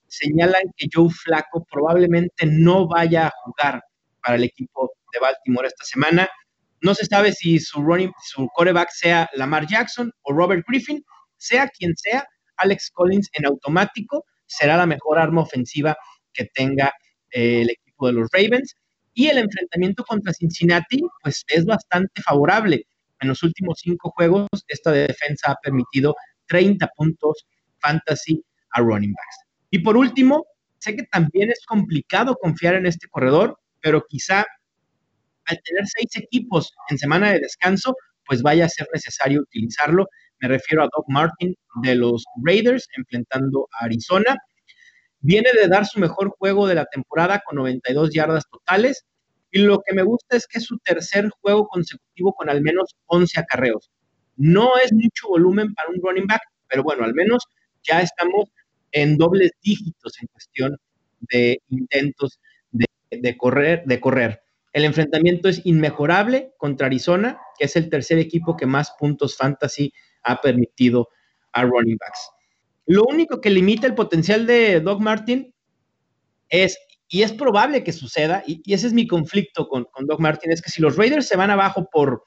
señalan 0.07 0.63
que 0.77 0.87
Joe 0.93 1.11
Flaco 1.11 1.67
probablemente 1.69 2.47
no 2.47 2.87
vaya 2.87 3.27
a 3.27 3.33
jugar 3.43 3.83
para 4.23 4.37
el 4.37 4.45
equipo 4.45 4.93
Baltimore 5.21 5.69
esta 5.69 5.85
semana. 5.85 6.29
No 6.81 6.95
se 6.95 7.07
sabe 7.07 7.33
si 7.33 7.59
su 7.59 7.83
running, 7.83 8.13
su 8.25 8.49
quarterback 8.55 8.91
sea 8.91 9.29
Lamar 9.35 9.67
Jackson 9.67 10.13
o 10.23 10.33
Robert 10.33 10.65
Griffin, 10.67 11.05
sea 11.37 11.69
quien 11.69 11.97
sea, 11.97 12.27
Alex 12.57 12.91
Collins 12.93 13.29
en 13.33 13.47
automático 13.47 14.25
será 14.47 14.77
la 14.77 14.87
mejor 14.87 15.19
arma 15.19 15.43
ofensiva 15.43 15.97
que 16.33 16.47
tenga 16.55 16.93
eh, 17.31 17.63
el 17.63 17.71
equipo 17.71 18.07
de 18.07 18.15
los 18.15 18.29
Ravens. 18.33 18.75
Y 19.15 19.27
el 19.27 19.39
enfrentamiento 19.39 20.05
contra 20.05 20.33
Cincinnati, 20.33 21.01
pues 21.23 21.45
es 21.49 21.65
bastante 21.65 22.23
favorable. 22.23 22.87
En 23.21 23.29
los 23.29 23.43
últimos 23.43 23.81
cinco 23.83 24.11
juegos, 24.11 24.47
esta 24.69 24.93
defensa 24.93 25.53
ha 25.53 25.57
permitido 25.57 26.15
30 26.47 26.89
puntos 26.97 27.47
fantasy 27.81 28.43
a 28.71 28.81
running 28.81 29.13
backs. 29.13 29.37
Y 29.71 29.81
por 29.81 29.97
último, 29.97 30.47
sé 30.79 30.95
que 30.95 31.03
también 31.05 31.51
es 31.51 31.65
complicado 31.67 32.37
confiar 32.37 32.75
en 32.75 32.87
este 32.87 33.09
corredor, 33.09 33.59
pero 33.81 34.05
quizá 34.09 34.47
al 35.49 35.61
tener 35.63 35.87
seis 35.87 36.11
equipos 36.17 36.73
en 36.89 36.99
semana 36.99 37.33
de 37.33 37.41
descanso, 37.41 37.97
pues 38.27 38.43
vaya 38.43 38.67
a 38.67 38.69
ser 38.69 38.87
necesario 38.93 39.41
utilizarlo. 39.41 40.07
Me 40.41 40.49
refiero 40.49 40.83
a 40.83 40.89
Doug 40.95 41.07
Martin 41.09 41.55
de 41.83 41.95
los 41.95 42.25
Raiders 42.45 42.87
enfrentando 42.97 43.69
a 43.73 43.87
Arizona. 43.87 44.37
Viene 45.21 45.51
de 45.53 45.69
dar 45.69 45.87
su 45.87 45.99
mejor 45.99 46.31
juego 46.39 46.67
de 46.67 46.77
la 46.77 46.85
temporada 46.85 47.43
con 47.45 47.57
92 47.57 48.13
yardas 48.13 48.45
totales. 48.51 49.05
Y 49.51 49.61
lo 49.61 49.81
que 49.81 49.95
me 49.95 50.03
gusta 50.03 50.37
es 50.37 50.47
que 50.47 50.59
es 50.59 50.65
su 50.65 50.79
tercer 50.79 51.31
juego 51.41 51.67
consecutivo 51.67 52.35
con 52.35 52.51
al 52.51 52.61
menos 52.61 52.95
11 53.07 53.41
acarreos. 53.41 53.91
No 54.37 54.79
es 54.79 54.93
mucho 54.93 55.29
volumen 55.29 55.75
para 55.75 55.89
un 55.89 56.01
running 56.01 56.27
back, 56.27 56.43
pero 56.69 56.83
bueno, 56.83 57.05
al 57.05 57.15
menos 57.15 57.43
ya 57.83 58.03
estamos 58.03 58.51
en 58.93 59.17
dobles 59.17 59.53
dígitos 59.63 60.13
en 60.21 60.29
cuestión 60.29 60.77
de 61.21 61.61
intentos 61.69 62.39
de, 63.11 63.37
correr, 63.37 63.85
de 63.87 64.01
correr. 64.01 64.43
El 64.73 64.85
enfrentamiento 64.85 65.49
es 65.49 65.65
inmejorable 65.65 66.53
contra 66.57 66.87
Arizona, 66.87 67.39
que 67.59 67.65
es 67.65 67.77
el 67.77 67.89
tercer 67.89 68.19
equipo 68.19 68.57
que 68.57 68.67
más 68.67 68.93
puntos 68.99 69.37
fantasy 69.37 69.93
ha 70.23 70.41
permitido 70.41 71.09
a 71.53 71.65
running 71.65 71.97
backs. 71.99 72.31
Lo 72.87 73.05
único 73.05 73.41
que 73.41 73.51
limita 73.51 73.87
el 73.87 73.95
potencial 73.95 74.47
de 74.47 74.81
Doug 74.81 75.01
Martin 75.01 75.55
es, 76.49 76.79
y 77.09 77.23
es 77.23 77.33
probable 77.33 77.83
que 77.85 77.93
suceda, 77.93 78.43
y, 78.47 78.63
ese 78.73 78.87
es 78.87 78.93
mi 78.93 79.07
conflicto 79.07 79.69
con, 79.69 79.85
con, 79.85 80.07
Doug 80.07 80.21
Martin, 80.21 80.53
es 80.53 80.63
que 80.63 80.71
si 80.71 80.81
los 80.81 80.97
Raiders 80.97 81.27
se 81.27 81.37
van 81.37 81.51
abajo 81.51 81.89
por, 81.91 82.25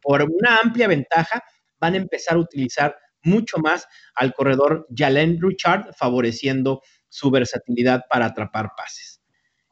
por 0.00 0.22
una 0.22 0.60
amplia 0.60 0.88
ventaja, 0.88 1.42
van 1.78 1.94
a 1.94 1.98
empezar 1.98 2.36
a 2.36 2.40
utilizar 2.40 2.96
mucho 3.22 3.58
más 3.58 3.86
al 4.14 4.34
corredor 4.34 4.86
Jalen 4.94 5.38
Richard, 5.40 5.94
favoreciendo 5.94 6.82
su 7.08 7.30
versatilidad 7.30 8.02
para 8.10 8.26
atrapar 8.26 8.70
pases. 8.76 9.22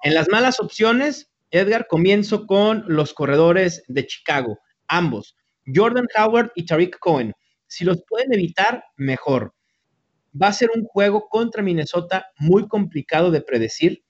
En 0.03 0.15
las 0.15 0.29
malas 0.29 0.59
opciones, 0.61 1.32
Edgar, 1.53 1.87
comienzo 1.87 2.47
con 2.47 2.83
los 2.89 3.13
corredores 3.13 3.83
de 3.87 4.07
Chicago, 4.07 4.59
ambos, 4.89 5.37
Jordan 5.73 6.07
Howard 6.17 6.51
y 6.55 6.65
Tariq 6.65 6.99
Cohen. 6.99 7.35
Si 7.67 7.85
los 7.85 8.03
pueden 8.09 8.33
evitar, 8.33 8.83
mejor. 8.97 9.55
Va 10.41 10.49
a 10.49 10.53
ser 10.55 10.71
un 10.75 10.85
juego 10.85 11.29
contra 11.29 11.63
Minnesota 11.63 12.27
muy 12.39 12.67
complicado 12.69 13.31
de 13.31 13.43
predecir, 13.43 14.03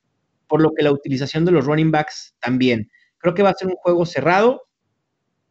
por 0.46 0.62
lo 0.62 0.72
que 0.72 0.84
la 0.84 0.92
utilización 0.92 1.44
de 1.44 1.50
los 1.50 1.64
running 1.64 1.90
backs 1.90 2.36
también. 2.40 2.88
Creo 3.18 3.34
que 3.34 3.42
va 3.42 3.50
a 3.50 3.54
ser 3.54 3.66
un 3.66 3.74
juego 3.74 4.06
cerrado. 4.06 4.62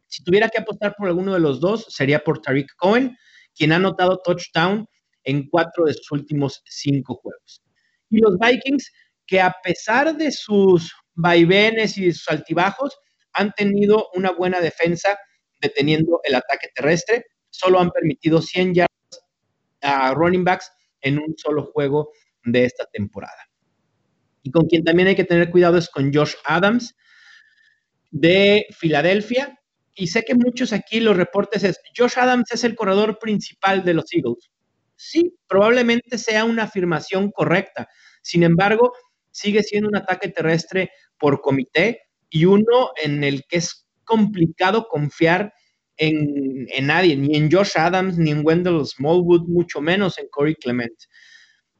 Si 0.06 0.24
tuviera 0.24 0.48
que 0.48 0.60
apostar 0.60 0.94
por 0.96 1.08
alguno 1.08 1.34
de 1.34 1.40
los 1.40 1.60
dos, 1.60 1.84
sería 1.90 2.24
por 2.24 2.40
Tariq 2.40 2.74
Cohen, 2.76 3.18
quien 3.54 3.72
ha 3.72 3.76
anotado 3.76 4.18
touchdown 4.24 4.86
en 5.24 5.46
cuatro 5.50 5.84
de 5.84 5.92
sus 5.92 6.10
últimos 6.10 6.62
cinco 6.64 7.16
juegos. 7.16 7.62
Y 8.08 8.18
los 8.18 8.38
Vikings 8.38 8.90
que 9.26 9.40
a 9.40 9.54
pesar 9.62 10.16
de 10.16 10.32
sus 10.32 10.92
vaivenes 11.14 11.98
y 11.98 12.12
sus 12.12 12.28
altibajos, 12.28 12.98
han 13.32 13.52
tenido 13.52 14.08
una 14.14 14.30
buena 14.32 14.60
defensa 14.60 15.18
deteniendo 15.60 16.20
el 16.24 16.34
ataque 16.34 16.68
terrestre. 16.74 17.26
Solo 17.50 17.80
han 17.80 17.90
permitido 17.90 18.42
100 18.42 18.74
yardas 18.74 19.24
a 19.82 20.14
running 20.14 20.44
backs 20.44 20.70
en 21.00 21.18
un 21.18 21.34
solo 21.36 21.64
juego 21.72 22.12
de 22.44 22.64
esta 22.64 22.86
temporada. 22.86 23.48
Y 24.42 24.50
con 24.50 24.66
quien 24.66 24.84
también 24.84 25.08
hay 25.08 25.16
que 25.16 25.24
tener 25.24 25.50
cuidado 25.50 25.78
es 25.78 25.88
con 25.88 26.12
Josh 26.12 26.34
Adams 26.44 26.94
de 28.10 28.66
Filadelfia. 28.70 29.58
Y 29.94 30.08
sé 30.08 30.22
que 30.22 30.34
muchos 30.34 30.72
aquí 30.72 31.00
los 31.00 31.16
reportes 31.16 31.64
es, 31.64 31.80
Josh 31.96 32.14
Adams 32.16 32.50
es 32.50 32.64
el 32.64 32.74
corredor 32.74 33.18
principal 33.18 33.84
de 33.84 33.94
los 33.94 34.12
Eagles. 34.12 34.50
Sí, 34.96 35.36
probablemente 35.46 36.16
sea 36.18 36.44
una 36.44 36.64
afirmación 36.64 37.30
correcta. 37.30 37.88
Sin 38.22 38.42
embargo, 38.42 38.92
sigue 39.30 39.62
siendo 39.62 39.88
un 39.88 39.96
ataque 39.96 40.28
terrestre 40.28 40.90
por 41.22 41.40
comité 41.40 42.00
y 42.30 42.46
uno 42.46 42.90
en 43.00 43.22
el 43.22 43.44
que 43.48 43.58
es 43.58 43.86
complicado 44.02 44.88
confiar 44.88 45.54
en, 45.96 46.66
nadie, 46.84 47.16
ni 47.16 47.36
en 47.36 47.48
Josh 47.48 47.76
Adams, 47.76 48.18
ni 48.18 48.32
en 48.32 48.44
Wendell 48.44 48.84
Smallwood, 48.84 49.46
mucho 49.46 49.80
menos 49.80 50.18
en 50.18 50.26
Corey 50.28 50.56
Clement. 50.56 50.92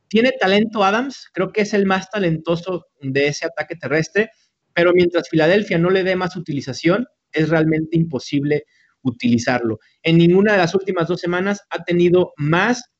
Tiene 0.07 0.31
talento 0.39 0.85
Adams, 0.85 1.29
creo 1.33 1.51
que 1.51 1.63
es 1.63 1.75
el 1.75 1.87
más 1.87 2.09
talentoso 2.09 2.87
de 3.01 3.27
ese 3.27 3.47
ataque 3.47 3.75
terrestre, 3.75 4.31
pero 4.75 4.93
mientras 4.93 5.29
Filadelfia 5.29 5.77
no 5.77 5.91
le 5.91 6.05
dé 6.05 6.15
más 6.15 6.37
utilización, 6.37 7.05
es 7.33 7.49
realmente 7.49 7.97
imposible 7.97 8.63
utilizarlo. 9.03 9.81
En 10.05 10.19
ninguna 10.19 10.53
de 10.53 10.59
las 10.59 10.73
últimas 10.77 11.09
dos 11.09 11.19
semanas 11.19 11.63
ha 11.71 11.83
tenido 11.83 12.33
más 12.37 12.93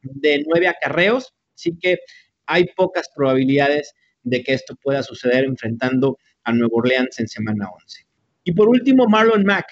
de 0.00 0.42
nueve 0.46 0.66
acarreos, 0.66 1.34
así 1.54 1.76
que 1.78 1.98
hay 2.46 2.64
pocas 2.74 3.10
probabilidades 3.14 3.92
de 4.28 4.42
que 4.42 4.54
esto 4.54 4.76
pueda 4.82 5.02
suceder 5.02 5.44
enfrentando 5.44 6.18
a 6.44 6.52
Nueva 6.52 6.74
Orleans 6.74 7.18
en 7.20 7.28
semana 7.28 7.68
11. 7.70 8.06
Y 8.44 8.52
por 8.52 8.68
último, 8.68 9.06
Marlon 9.06 9.44
Mack 9.44 9.66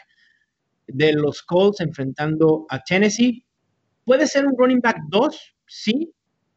de 0.87 1.13
los 1.13 1.43
Colts 1.43 1.81
enfrentando 1.81 2.67
a 2.69 2.83
Tennessee. 2.83 3.45
Puede 4.05 4.27
ser 4.27 4.47
un 4.47 4.55
running 4.57 4.81
back 4.81 4.99
2, 5.09 5.55
sí, 5.67 6.13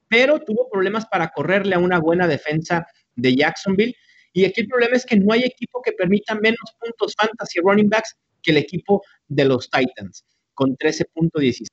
pero 0.08 0.39
tuvo 0.39 0.70
problemas 0.70 1.06
para 1.08 1.29
correrle 1.29 1.75
a 1.75 1.79
una 1.79 2.00
buena 2.00 2.27
defensa 2.27 2.86
de 3.15 3.36
Jacksonville. 3.36 3.96
Y 4.34 4.46
aquí 4.46 4.62
el 4.62 4.68
problema 4.68 4.96
es 4.96 5.06
que 5.06 5.18
no 5.18 5.34
hay 5.34 5.44
equipo 5.44 5.82
que 5.82 5.91
permita 5.94 6.36
menos 6.36 6.75
puntos 6.79 7.15
fantasy 7.18 7.60
running 7.62 7.89
backs 7.89 8.15
que 8.41 8.51
el 8.51 8.58
equipo 8.58 9.01
de 9.27 9.46
los 9.46 9.70
Titans, 9.70 10.25
con 10.53 10.75
13.16. 10.77 11.68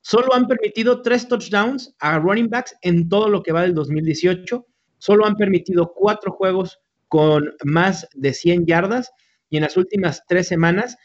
Solo 0.00 0.34
han 0.34 0.46
permitido 0.46 1.02
tres 1.02 1.26
touchdowns 1.26 1.94
a 1.98 2.18
running 2.18 2.48
backs 2.48 2.76
en 2.82 3.08
todo 3.08 3.28
lo 3.28 3.42
que 3.42 3.52
va 3.52 3.62
del 3.62 3.74
2018. 3.74 4.64
Solo 5.06 5.24
han 5.24 5.36
permitido 5.36 5.92
cuatro 5.94 6.32
juegos 6.32 6.80
con 7.06 7.54
más 7.62 8.08
de 8.14 8.34
100 8.34 8.66
yardas 8.66 9.12
y 9.48 9.56
en 9.56 9.62
las 9.62 9.76
últimas 9.76 10.24
tres 10.26 10.48
semanas 10.48 10.96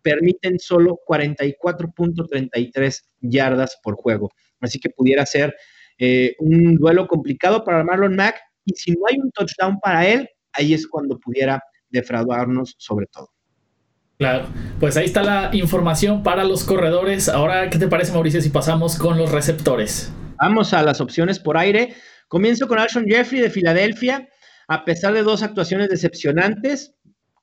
permiten 0.00 0.58
solo 0.58 0.98
44.33 1.06 3.02
yardas 3.20 3.78
por 3.82 3.96
juego. 3.96 4.30
Así 4.60 4.80
que 4.80 4.88
pudiera 4.88 5.26
ser 5.26 5.54
eh, 5.98 6.34
un 6.38 6.76
duelo 6.76 7.06
complicado 7.06 7.62
para 7.62 7.84
Marlon 7.84 8.16
Mack 8.16 8.40
y 8.64 8.72
si 8.72 8.92
no 8.92 9.00
hay 9.06 9.18
un 9.18 9.30
touchdown 9.32 9.80
para 9.80 10.08
él, 10.08 10.30
ahí 10.54 10.72
es 10.72 10.86
cuando 10.86 11.18
pudiera 11.18 11.62
defraudarnos 11.90 12.74
sobre 12.78 13.04
todo. 13.04 13.28
Claro, 14.16 14.46
pues 14.80 14.96
ahí 14.96 15.04
está 15.04 15.22
la 15.22 15.50
información 15.52 16.22
para 16.22 16.42
los 16.42 16.64
corredores. 16.64 17.28
Ahora, 17.28 17.68
¿qué 17.68 17.78
te 17.78 17.86
parece, 17.86 18.12
Mauricio, 18.12 18.40
si 18.40 18.48
pasamos 18.48 18.96
con 18.96 19.18
los 19.18 19.30
receptores? 19.30 20.10
Vamos 20.40 20.72
a 20.72 20.82
las 20.82 21.02
opciones 21.02 21.38
por 21.38 21.58
aire. 21.58 21.94
Comienzo 22.28 22.68
con 22.68 22.78
Alshon 22.78 23.06
Jeffrey 23.06 23.40
de 23.40 23.50
Filadelfia. 23.50 24.28
A 24.68 24.84
pesar 24.84 25.14
de 25.14 25.22
dos 25.22 25.42
actuaciones 25.42 25.88
decepcionantes, 25.88 26.94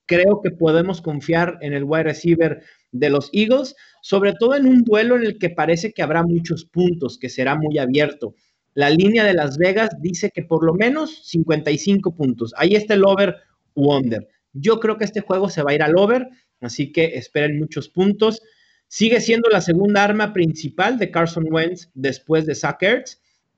creo 0.05 0.41
que 0.41 0.51
podemos 0.51 1.01
confiar 1.01 1.57
en 1.61 1.73
el 1.73 1.83
wide 1.85 2.03
receiver 2.03 2.63
de 2.91 3.09
los 3.09 3.29
Eagles, 3.33 3.75
sobre 4.01 4.33
todo 4.33 4.55
en 4.55 4.67
un 4.67 4.83
duelo 4.83 5.15
en 5.15 5.23
el 5.23 5.37
que 5.39 5.49
parece 5.49 5.93
que 5.93 6.03
habrá 6.03 6.23
muchos 6.23 6.65
puntos, 6.65 7.17
que 7.17 7.29
será 7.29 7.55
muy 7.55 7.77
abierto. 7.77 8.35
La 8.73 8.89
línea 8.89 9.23
de 9.23 9.33
Las 9.33 9.57
Vegas 9.57 9.91
dice 9.99 10.31
que 10.31 10.43
por 10.43 10.65
lo 10.65 10.73
menos 10.73 11.27
55 11.27 12.15
puntos. 12.15 12.53
Ahí 12.57 12.75
está 12.75 12.95
el 12.95 13.05
over 13.05 13.37
u 13.73 13.93
under. 13.93 14.27
Yo 14.51 14.79
creo 14.79 14.97
que 14.97 15.05
este 15.05 15.21
juego 15.21 15.49
se 15.49 15.63
va 15.63 15.71
a 15.71 15.75
ir 15.75 15.83
al 15.83 15.97
over 15.97 16.27
Así 16.63 16.91
que 16.91 17.17
esperen 17.17 17.59
muchos 17.59 17.89
puntos. 17.89 18.41
Sigue 18.87 19.19
siendo 19.21 19.49
la 19.49 19.61
segunda 19.61 20.03
arma 20.03 20.33
principal 20.33 20.97
de 20.97 21.11
Carson 21.11 21.45
Wentz 21.51 21.89
después 21.93 22.45
de 22.45 22.55
Zach 22.55 22.81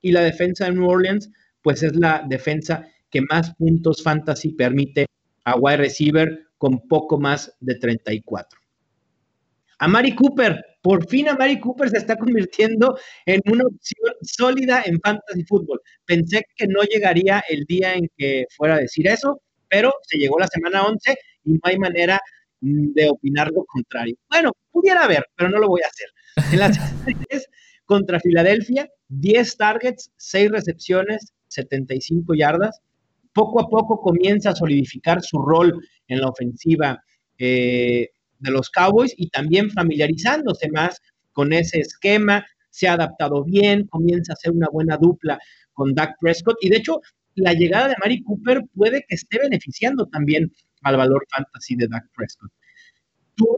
y 0.00 0.12
la 0.12 0.22
defensa 0.22 0.66
de 0.66 0.72
New 0.72 0.88
Orleans, 0.88 1.30
pues 1.62 1.82
es 1.82 1.96
la 1.96 2.24
defensa 2.28 2.88
que 3.10 3.20
más 3.22 3.54
puntos 3.54 4.02
fantasy 4.02 4.52
permite 4.52 5.06
a 5.44 5.56
wide 5.56 5.78
receiver 5.78 6.46
con 6.58 6.86
poco 6.88 7.18
más 7.18 7.54
de 7.60 7.74
34. 7.76 8.58
A 9.78 9.88
Mari 9.88 10.14
Cooper, 10.14 10.64
por 10.80 11.06
fin 11.06 11.28
a 11.28 11.34
Mari 11.34 11.60
Cooper 11.60 11.90
se 11.90 11.98
está 11.98 12.16
convirtiendo 12.16 12.98
en 13.26 13.40
una 13.46 13.64
opción 13.64 14.14
sólida 14.22 14.82
en 14.86 14.98
fantasy 15.00 15.44
fútbol. 15.44 15.80
Pensé 16.04 16.44
que 16.56 16.66
no 16.66 16.82
llegaría 16.82 17.44
el 17.48 17.64
día 17.64 17.94
en 17.94 18.08
que 18.16 18.46
fuera 18.56 18.76
a 18.76 18.80
decir 18.80 19.06
eso, 19.06 19.42
pero 19.68 19.92
se 20.02 20.18
llegó 20.18 20.38
la 20.38 20.46
semana 20.46 20.84
11 20.84 21.18
y 21.44 21.52
no 21.52 21.60
hay 21.64 21.78
manera 21.78 22.18
de 22.60 23.08
opinar 23.10 23.50
lo 23.50 23.64
contrario. 23.64 24.16
Bueno, 24.30 24.52
pudiera 24.70 25.04
haber, 25.04 25.26
pero 25.36 25.50
no 25.50 25.58
lo 25.58 25.68
voy 25.68 25.82
a 25.82 25.88
hacer. 25.88 26.52
En 26.52 26.58
las 26.58 26.78
contra 27.84 28.18
Filadelfia, 28.18 28.88
10 29.08 29.56
targets, 29.56 30.10
6 30.16 30.50
recepciones, 30.50 31.32
75 31.48 32.34
yardas. 32.34 32.80
Poco 33.32 33.60
a 33.60 33.68
poco 33.68 34.00
comienza 34.00 34.50
a 34.50 34.56
solidificar 34.56 35.22
su 35.22 35.40
rol 35.42 35.80
en 36.08 36.20
la 36.20 36.28
ofensiva 36.28 37.02
eh, 37.38 38.10
de 38.38 38.50
los 38.50 38.70
Cowboys 38.70 39.14
y 39.16 39.28
también 39.28 39.70
familiarizándose 39.70 40.70
más 40.70 41.00
con 41.32 41.52
ese 41.52 41.80
esquema. 41.80 42.44
Se 42.70 42.88
ha 42.88 42.94
adaptado 42.94 43.44
bien, 43.44 43.86
comienza 43.86 44.32
a 44.32 44.36
ser 44.36 44.52
una 44.52 44.68
buena 44.70 44.96
dupla 44.96 45.38
con 45.72 45.94
Dak 45.94 46.16
Prescott 46.20 46.56
y 46.60 46.70
de 46.70 46.78
hecho 46.78 47.00
la 47.34 47.52
llegada 47.52 47.88
de 47.88 47.94
Mari 48.00 48.22
Cooper 48.22 48.62
puede 48.74 49.04
que 49.06 49.14
esté 49.14 49.38
beneficiando 49.38 50.06
también 50.06 50.50
al 50.82 50.96
valor 50.96 51.26
fantasy 51.30 51.76
de 51.76 51.86
Dak 51.88 52.08
Prescott. 52.14 52.50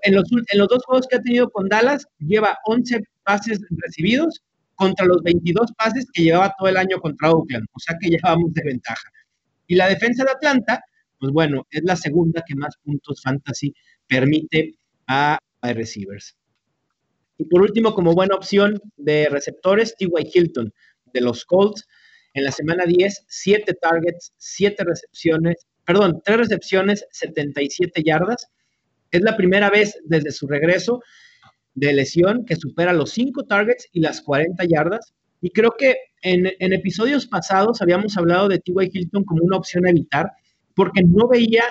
en, 0.02 0.14
los, 0.14 0.68
dos 0.68 0.84
juegos 0.84 1.06
que 1.06 1.16
ha 1.16 1.22
tenido 1.22 1.50
con 1.50 1.68
Dallas, 1.68 2.06
lleva 2.18 2.58
11 2.66 3.02
pases 3.22 3.60
recibidos 3.70 4.42
contra 4.78 5.06
los 5.06 5.22
22 5.24 5.72
pases 5.76 6.06
que 6.12 6.22
llevaba 6.22 6.54
todo 6.56 6.68
el 6.68 6.76
año 6.76 7.00
contra 7.00 7.32
Oakland, 7.32 7.66
o 7.72 7.80
sea 7.80 7.96
que 8.00 8.10
llevábamos 8.10 8.54
de 8.54 8.62
ventaja. 8.62 9.10
Y 9.66 9.74
la 9.74 9.88
defensa 9.88 10.22
de 10.24 10.30
Atlanta, 10.30 10.80
pues 11.18 11.32
bueno, 11.32 11.66
es 11.70 11.82
la 11.82 11.96
segunda 11.96 12.44
que 12.46 12.54
más 12.54 12.76
puntos 12.84 13.20
fantasy 13.20 13.74
permite 14.06 14.76
a, 15.08 15.36
a 15.62 15.72
receivers. 15.72 16.36
Y 17.38 17.44
por 17.46 17.62
último, 17.62 17.92
como 17.92 18.14
buena 18.14 18.36
opción 18.36 18.80
de 18.96 19.28
receptores, 19.28 19.96
T.Y. 19.96 20.30
Hilton 20.32 20.72
de 21.12 21.20
los 21.20 21.44
Colts. 21.44 21.88
En 22.34 22.44
la 22.44 22.52
semana 22.52 22.84
10, 22.84 23.24
7 23.26 23.74
targets, 23.82 24.32
7 24.36 24.84
recepciones, 24.84 25.66
perdón, 25.84 26.22
3 26.24 26.38
recepciones, 26.38 27.04
77 27.10 28.00
yardas. 28.04 28.46
Es 29.10 29.22
la 29.22 29.36
primera 29.36 29.70
vez 29.70 29.98
desde 30.04 30.30
su 30.30 30.46
regreso 30.46 31.02
de 31.78 31.92
lesión 31.92 32.44
que 32.44 32.56
supera 32.56 32.92
los 32.92 33.10
5 33.10 33.44
targets 33.44 33.88
y 33.92 34.00
las 34.00 34.20
40 34.22 34.64
yardas. 34.64 35.14
Y 35.40 35.50
creo 35.50 35.74
que 35.78 35.96
en, 36.22 36.46
episodios 36.72 37.26
pasados 37.26 37.80
habíamos 37.80 38.16
hablado 38.16 38.48
de 38.48 38.58
T.Y. 38.58 38.90
Hilton 38.92 39.24
como 39.24 39.44
una 39.44 39.56
opción 39.56 39.86
a 39.86 39.90
evitar 39.90 40.32
porque 40.74 41.02
no 41.02 41.28
veía 41.28 41.64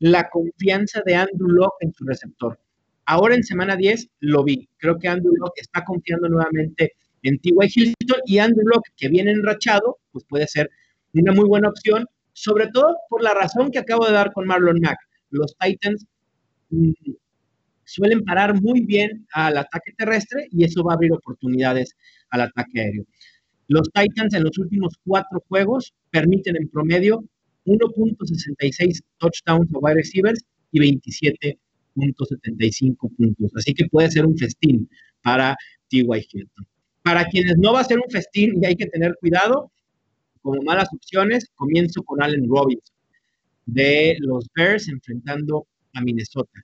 la 0.00 0.28
confianza 0.28 1.02
de 1.06 1.14
Andrew 1.14 1.48
Locke 1.48 1.76
en 1.80 1.92
su 1.92 2.04
receptor. 2.04 2.58
Ahora 3.06 3.34
en 3.34 3.44
semana 3.44 3.76
10 3.76 4.08
lo 4.20 4.42
vi. 4.42 4.68
Creo 4.78 4.98
que 4.98 5.08
Andrew 5.08 5.34
Locke 5.36 5.60
está 5.60 5.84
confiando 5.84 6.28
nuevamente 6.28 6.92
en 7.22 7.38
T.Y. 7.38 7.54
Hilton 7.74 8.20
y 8.26 8.38
Andrew 8.38 8.66
Locke, 8.66 8.90
que 8.96 9.08
viene 9.08 9.30
enrachado, 9.30 9.98
pues 10.10 10.24
puede 10.28 10.48
ser 10.48 10.70
una 11.12 11.32
muy 11.32 11.46
buena 11.46 11.68
opción, 11.68 12.06
sobre 12.32 12.68
todo 12.68 12.96
por 13.08 13.22
la 13.22 13.34
razón 13.34 13.70
que 13.70 13.78
acabo 13.78 14.06
de 14.06 14.12
dar 14.12 14.32
con 14.32 14.46
Marlon 14.46 14.80
Mack. 14.80 14.98
Los 15.30 15.56
Titans 15.58 16.04
mm, 16.70 16.92
suelen 17.86 18.24
parar 18.24 18.60
muy 18.60 18.80
bien 18.80 19.24
al 19.32 19.56
ataque 19.58 19.92
terrestre 19.96 20.48
y 20.50 20.64
eso 20.64 20.82
va 20.82 20.92
a 20.92 20.96
abrir 20.96 21.12
oportunidades 21.12 21.94
al 22.30 22.40
ataque 22.42 22.80
aéreo. 22.80 23.04
Los 23.68 23.88
Titans 23.92 24.34
en 24.34 24.42
los 24.44 24.58
últimos 24.58 24.94
cuatro 25.04 25.42
juegos 25.48 25.94
permiten 26.10 26.56
en 26.56 26.68
promedio 26.68 27.24
1.66 27.66 29.00
touchdowns 29.18 29.72
a 29.74 29.78
wide 29.78 29.94
receivers 29.94 30.44
y 30.72 30.80
27.75 30.80 33.16
puntos. 33.16 33.52
Así 33.56 33.72
que 33.72 33.86
puede 33.86 34.10
ser 34.10 34.26
un 34.26 34.36
festín 34.36 34.86
para 35.22 35.56
T.Y. 35.88 36.26
Hilton. 36.30 36.66
Para 37.02 37.24
quienes 37.26 37.56
no 37.56 37.72
va 37.72 37.80
a 37.80 37.84
ser 37.84 37.98
un 37.98 38.10
festín 38.10 38.62
y 38.62 38.66
hay 38.66 38.76
que 38.76 38.84
tener 38.86 39.16
cuidado, 39.20 39.72
como 40.42 40.60
malas 40.62 40.88
opciones, 40.92 41.50
comienzo 41.54 42.02
con 42.02 42.22
Allen 42.22 42.46
Robinson 42.48 42.94
de 43.66 44.16
los 44.20 44.46
Bears 44.54 44.88
enfrentando 44.88 45.66
a 45.94 46.02
Minnesota. 46.02 46.62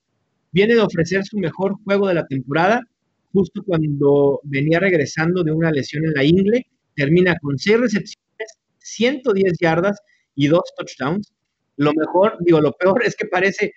Viene 0.53 0.75
de 0.75 0.81
ofrecer 0.81 1.25
su 1.25 1.39
mejor 1.39 1.75
juego 1.85 2.09
de 2.09 2.15
la 2.15 2.27
temporada, 2.27 2.83
justo 3.33 3.63
cuando 3.65 4.41
venía 4.45 4.81
regresando 4.81 5.45
de 5.45 5.53
una 5.53 5.71
lesión 5.71 6.05
en 6.05 6.15
la 6.15 6.25
ingle, 6.25 6.67
termina 6.95 7.37
con 7.41 7.59
seis 7.59 7.79
recepciones, 7.79 8.59
110 8.79 9.53
yardas 9.61 9.99
y 10.35 10.49
dos 10.49 10.63
touchdowns. 10.77 11.33
Lo 11.77 11.93
mejor, 11.95 12.37
digo, 12.41 12.61
lo 12.61 12.73
peor 12.73 13.03
es 13.07 13.15
que 13.17 13.27
parece 13.27 13.73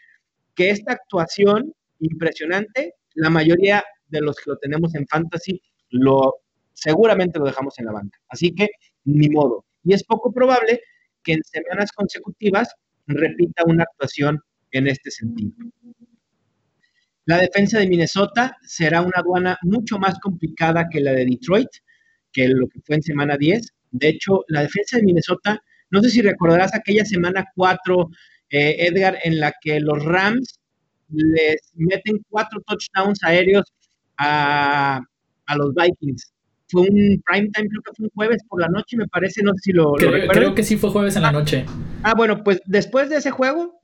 que 0.55 0.69
esta 0.69 0.93
actuación 0.93 1.73
impresionante, 1.99 2.93
la 3.15 3.29
mayoría 3.29 3.83
de 4.07 4.21
los 4.21 4.35
que 4.37 4.51
lo 4.51 4.57
tenemos 4.57 4.95
en 4.95 5.07
fantasy, 5.07 5.61
lo 5.89 6.35
seguramente 6.73 7.39
lo 7.39 7.45
dejamos 7.45 7.77
en 7.79 7.85
la 7.85 7.91
banca. 7.91 8.19
Así 8.29 8.53
que 8.53 8.67
ni 9.05 9.29
modo. 9.29 9.65
Y 9.83 9.93
es 9.93 10.03
poco 10.03 10.31
probable 10.31 10.81
que 11.23 11.33
en 11.33 11.43
semanas 11.43 11.91
consecutivas 11.91 12.73
repita 13.07 13.63
una 13.65 13.83
actuación 13.83 14.39
en 14.71 14.87
este 14.87 15.11
sentido. 15.11 15.53
La 17.25 17.37
defensa 17.37 17.79
de 17.79 17.87
Minnesota 17.87 18.57
será 18.63 19.01
una 19.01 19.17
aduana 19.17 19.57
mucho 19.61 19.97
más 19.97 20.19
complicada 20.19 20.87
que 20.89 20.99
la 20.99 21.13
de 21.13 21.25
Detroit, 21.25 21.69
que 22.31 22.47
lo 22.49 22.67
que 22.67 22.81
fue 22.81 22.97
en 22.97 23.03
semana 23.03 23.37
10. 23.37 23.73
De 23.91 24.09
hecho, 24.09 24.43
la 24.49 24.61
defensa 24.61 24.97
de 24.97 25.03
Minnesota, 25.03 25.61
no 25.89 26.01
sé 26.01 26.09
si 26.09 26.21
recordarás 26.21 26.75
aquella 26.75 27.05
semana 27.05 27.45
4, 27.55 28.09
eh, 28.49 28.87
Edgar, 28.87 29.19
en 29.23 29.39
la 29.39 29.53
que 29.61 29.79
los 29.79 30.03
Rams 30.03 30.59
les 31.09 31.71
meten 31.75 32.19
cuatro 32.29 32.59
touchdowns 32.67 33.23
aéreos 33.23 33.71
a, 34.17 34.99
a 35.45 35.55
los 35.55 35.73
Vikings 35.75 36.33
fue 36.67 36.81
un 36.81 37.21
prime 37.25 37.49
time, 37.53 37.69
creo 37.69 37.81
que 37.83 37.93
fue 37.95 38.05
un 38.05 38.11
jueves 38.15 38.43
por 38.47 38.61
la 38.61 38.67
noche, 38.67 38.97
me 38.97 39.07
parece, 39.07 39.43
no 39.43 39.53
sé 39.53 39.59
si 39.61 39.71
lo, 39.73 39.93
creo, 39.93 40.27
creo 40.27 40.55
que 40.55 40.63
sí 40.63 40.77
fue 40.77 40.89
jueves 40.89 41.15
en 41.15 41.21
la 41.23 41.31
noche. 41.31 41.65
Ah, 42.03 42.13
bueno, 42.15 42.43
pues 42.43 42.61
después 42.65 43.09
de 43.09 43.17
ese 43.17 43.31
juego, 43.31 43.79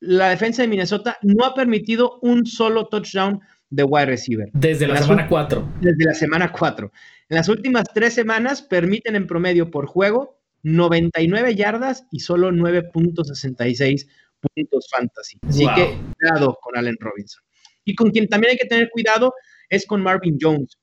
la 0.00 0.28
defensa 0.30 0.62
de 0.62 0.68
Minnesota 0.68 1.18
no 1.22 1.44
ha 1.44 1.54
permitido 1.54 2.18
un 2.22 2.46
solo 2.46 2.86
touchdown 2.88 3.40
de 3.70 3.84
wide 3.84 4.06
receiver. 4.06 4.48
Desde 4.52 4.86
la, 4.86 4.96
semana 5.02 5.28
4. 5.28 5.74
Desde 5.80 6.04
la 6.04 6.14
semana 6.14 6.52
4. 6.52 6.90
En 7.28 7.36
las 7.36 7.48
últimas 7.48 7.84
tres 7.92 8.14
semanas 8.14 8.62
permiten 8.62 9.14
en 9.14 9.26
promedio 9.26 9.70
por 9.70 9.86
juego 9.86 10.38
99 10.62 11.54
yardas 11.54 12.06
y 12.10 12.20
solo 12.20 12.50
9.66 12.50 14.08
puntos 14.40 14.88
fantasy. 14.90 15.38
Así 15.46 15.66
que 15.74 15.98
cuidado 16.18 16.58
con 16.60 16.76
Allen 16.76 16.96
Robinson. 16.98 17.42
Y 17.84 17.94
con 17.94 18.10
quien 18.10 18.28
también 18.28 18.52
hay 18.52 18.58
que 18.58 18.66
tener 18.66 18.90
cuidado 18.90 19.34
es 19.68 19.86
con 19.86 20.02
Marvin 20.02 20.38
Jones. 20.40 20.78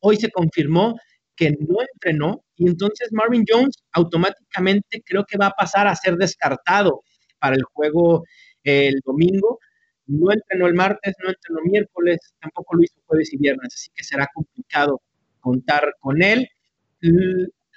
Hoy 0.00 0.16
se 0.16 0.30
confirmó 0.30 0.96
que 1.36 1.50
no 1.50 1.76
entrenó 1.94 2.44
y 2.56 2.68
entonces 2.68 3.10
Marvin 3.12 3.44
Jones 3.46 3.76
automáticamente 3.92 5.02
creo 5.04 5.24
que 5.24 5.36
va 5.36 5.48
a 5.48 5.50
pasar 5.58 5.86
a 5.86 5.94
ser 5.94 6.16
descartado 6.16 7.02
para 7.38 7.56
el 7.56 7.62
juego 7.64 8.24
el 8.64 9.00
domingo. 9.04 9.58
No 10.06 10.32
entrenó 10.32 10.66
el 10.66 10.74
martes, 10.74 11.14
no 11.22 11.28
entrenó 11.28 11.60
miércoles, 11.64 12.18
tampoco 12.40 12.76
lo 12.76 12.84
hizo 12.84 12.94
jueves 13.06 13.32
y 13.32 13.38
viernes, 13.38 13.74
así 13.74 13.90
que 13.94 14.04
será 14.04 14.28
complicado 14.32 15.02
contar 15.40 15.94
con 16.00 16.22
él. 16.22 16.48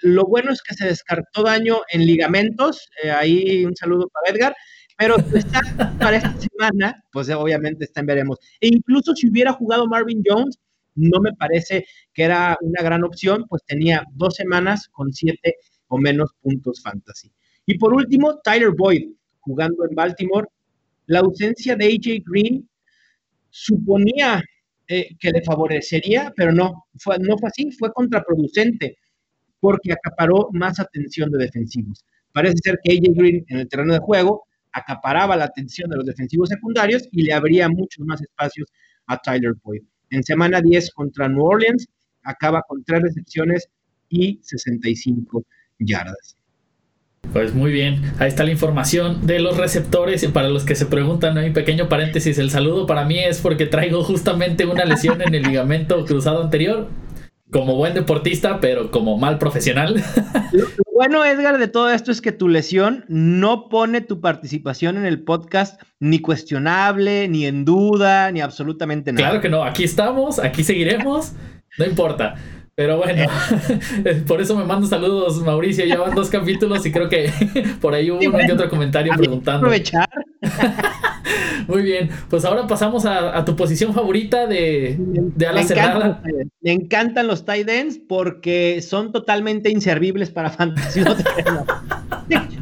Lo 0.02 0.26
bueno 0.26 0.52
es 0.52 0.62
que 0.62 0.76
se 0.76 0.86
descartó 0.86 1.44
daño 1.44 1.82
en 1.92 2.06
ligamentos, 2.06 2.90
eh, 3.04 3.12
ahí 3.12 3.66
un 3.66 3.76
saludo 3.76 4.08
para 4.10 4.36
Edgar, 4.36 4.56
pero 4.98 5.18
está 5.34 5.62
para 6.00 6.18
esta 6.18 6.36
semana, 6.50 7.04
pues 7.12 7.30
obviamente 7.30 7.86
está 7.86 8.00
en 8.02 8.06
veremos. 8.06 8.38
E 8.62 8.68
incluso 8.68 9.14
si 9.16 9.30
hubiera 9.30 9.52
jugado 9.52 9.88
Marvin 9.88 10.22
Jones, 10.26 10.58
no 10.96 11.20
me 11.22 11.34
parece 11.34 11.86
que 12.14 12.24
era 12.24 12.58
una 12.62 12.84
gran 12.84 13.04
opción, 13.04 13.46
pues 13.48 13.64
tenía 13.66 14.04
dos 14.14 14.36
semanas 14.36 14.88
con 14.92 15.14
siete 15.14 15.56
o 15.88 15.98
menos 15.98 16.32
puntos 16.42 16.82
fantasy. 16.82 17.32
Y 17.66 17.78
por 17.78 17.94
último, 17.94 18.40
Tyler 18.44 18.72
Boyd, 18.72 19.10
jugando 19.40 19.86
en 19.88 19.96
Baltimore. 19.96 20.48
La 21.08 21.20
ausencia 21.20 21.76
de 21.76 21.86
AJ 21.86 22.24
Green 22.26 22.70
suponía 23.50 24.42
eh, 24.88 25.16
que 25.20 25.32
le 25.32 25.42
favorecería, 25.44 26.32
pero 26.36 26.52
no, 26.52 26.86
fue, 26.98 27.18
no 27.20 27.38
fue 27.38 27.50
así, 27.50 27.72
fue 27.72 27.92
contraproducente, 27.92 28.98
porque 29.60 29.94
acaparó 29.94 30.50
más 30.54 30.80
atención 30.80 31.32
de 31.32 31.40
defensivos. 31.40 32.06
Parece 32.32 32.58
ser 32.64 32.80
que 32.84 32.94
AJ 32.94 33.16
Green 33.16 33.46
en 33.48 33.60
el 33.60 33.68
terreno 33.68 33.94
de 33.94 34.00
juego 34.00 34.46
acaparaba 34.72 35.36
la 35.36 35.46
atención 35.46 35.90
de 35.90 35.98
los 35.98 36.06
defensivos 36.06 36.50
secundarios 36.50 37.08
y 37.12 37.24
le 37.24 37.34
abría 37.34 37.70
muchos 37.70 38.06
más 38.06 38.22
espacios 38.22 38.72
a 39.08 39.18
Tyler 39.18 39.54
Boyd. 39.64 39.82
En 40.12 40.24
semana 40.24 40.62
10 40.62 40.92
contra 40.92 41.28
New 41.28 41.44
Orleans, 41.44 41.88
acaba 42.24 42.62
con 42.68 42.84
tres 42.84 43.02
recepciones 43.02 43.70
y 44.10 44.40
65 44.42 45.44
yardas. 45.80 46.36
Pues 47.34 47.54
muy 47.54 47.72
bien, 47.72 48.02
ahí 48.18 48.28
está 48.28 48.44
la 48.44 48.52
información 48.52 49.28
de 49.28 49.40
los 49.40 49.58
receptores. 49.58 50.24
Y 50.24 50.30
para 50.30 50.50
los 50.50 50.64
que 50.64 50.76
se 50.76 50.86
preguntan, 50.86 51.38
hay 51.38 51.50
un 51.50 51.54
pequeño 51.54 51.88
paréntesis: 51.90 52.38
el 52.40 52.50
saludo 52.50 52.88
para 52.88 53.06
mí 53.06 53.20
es 53.20 53.40
porque 53.40 53.66
traigo 53.66 54.04
justamente 54.04 54.66
una 54.66 54.86
lesión 54.86 55.22
en 55.22 55.36
el 55.36 55.44
ligamento 55.44 56.06
cruzado 56.06 56.42
anterior 56.42 56.90
como 57.52 57.76
buen 57.76 57.94
deportista, 57.94 58.60
pero 58.60 58.92
como 58.92 59.18
mal 59.18 59.38
profesional. 59.38 60.02
Lo, 60.52 60.66
bueno, 61.00 61.24
Edgar, 61.24 61.60
de 61.60 61.70
todo 61.70 61.90
esto 61.90 62.12
es 62.12 62.20
que 62.20 62.34
tu 62.34 62.50
lesión 62.50 63.06
no 63.08 63.70
pone 63.70 64.02
tu 64.02 64.20
participación 64.20 64.98
en 64.98 65.06
el 65.06 65.22
podcast 65.22 65.82
ni 66.02 66.20
cuestionable, 66.20 67.30
ni 67.30 67.46
en 67.46 67.64
duda, 67.64 68.30
ni 68.34 68.42
absolutamente 68.42 69.14
nada. 69.14 69.30
Claro 69.30 69.42
que 69.42 69.48
no, 69.48 69.64
aquí 69.64 69.86
estamos, 69.86 70.40
aquí 70.40 70.62
seguiremos, 70.62 71.32
no 71.78 71.86
importa. 71.86 72.36
Pero 72.80 72.96
bueno, 72.96 73.26
por 74.28 74.40
eso 74.40 74.56
me 74.56 74.64
mando 74.64 74.88
saludos, 74.88 75.44
Mauricio. 75.44 75.84
Ya 75.84 75.98
van 75.98 76.16
dos 76.16 76.30
capítulos 76.30 76.86
y 76.86 76.94
creo 76.94 77.10
que 77.10 77.30
por 77.82 77.94
ahí 77.94 78.10
hubo 78.10 78.20
uno 78.20 78.40
y 78.42 78.50
otro 78.50 78.70
comentario 78.70 79.12
preguntando. 79.18 79.68
Aprovechar. 79.68 80.08
Muy 81.68 81.82
bien, 81.82 82.10
pues 82.30 82.46
ahora 82.46 82.68
pasamos 82.68 83.06
a, 83.06 83.44
tu 83.44 83.58
posición 83.58 83.94
favorita 83.94 84.48
de, 84.48 84.96
de 84.98 85.46
ala 85.46 85.62
cerrada. 85.64 86.24
Me 86.62 86.72
encantan 86.72 87.28
los 87.28 87.44
tight 87.44 87.68
ends 87.68 88.00
porque 88.00 88.82
son 88.82 89.12
totalmente 89.12 89.70
inservibles 89.70 90.32
para 90.32 90.50
fantasy. 90.50 91.02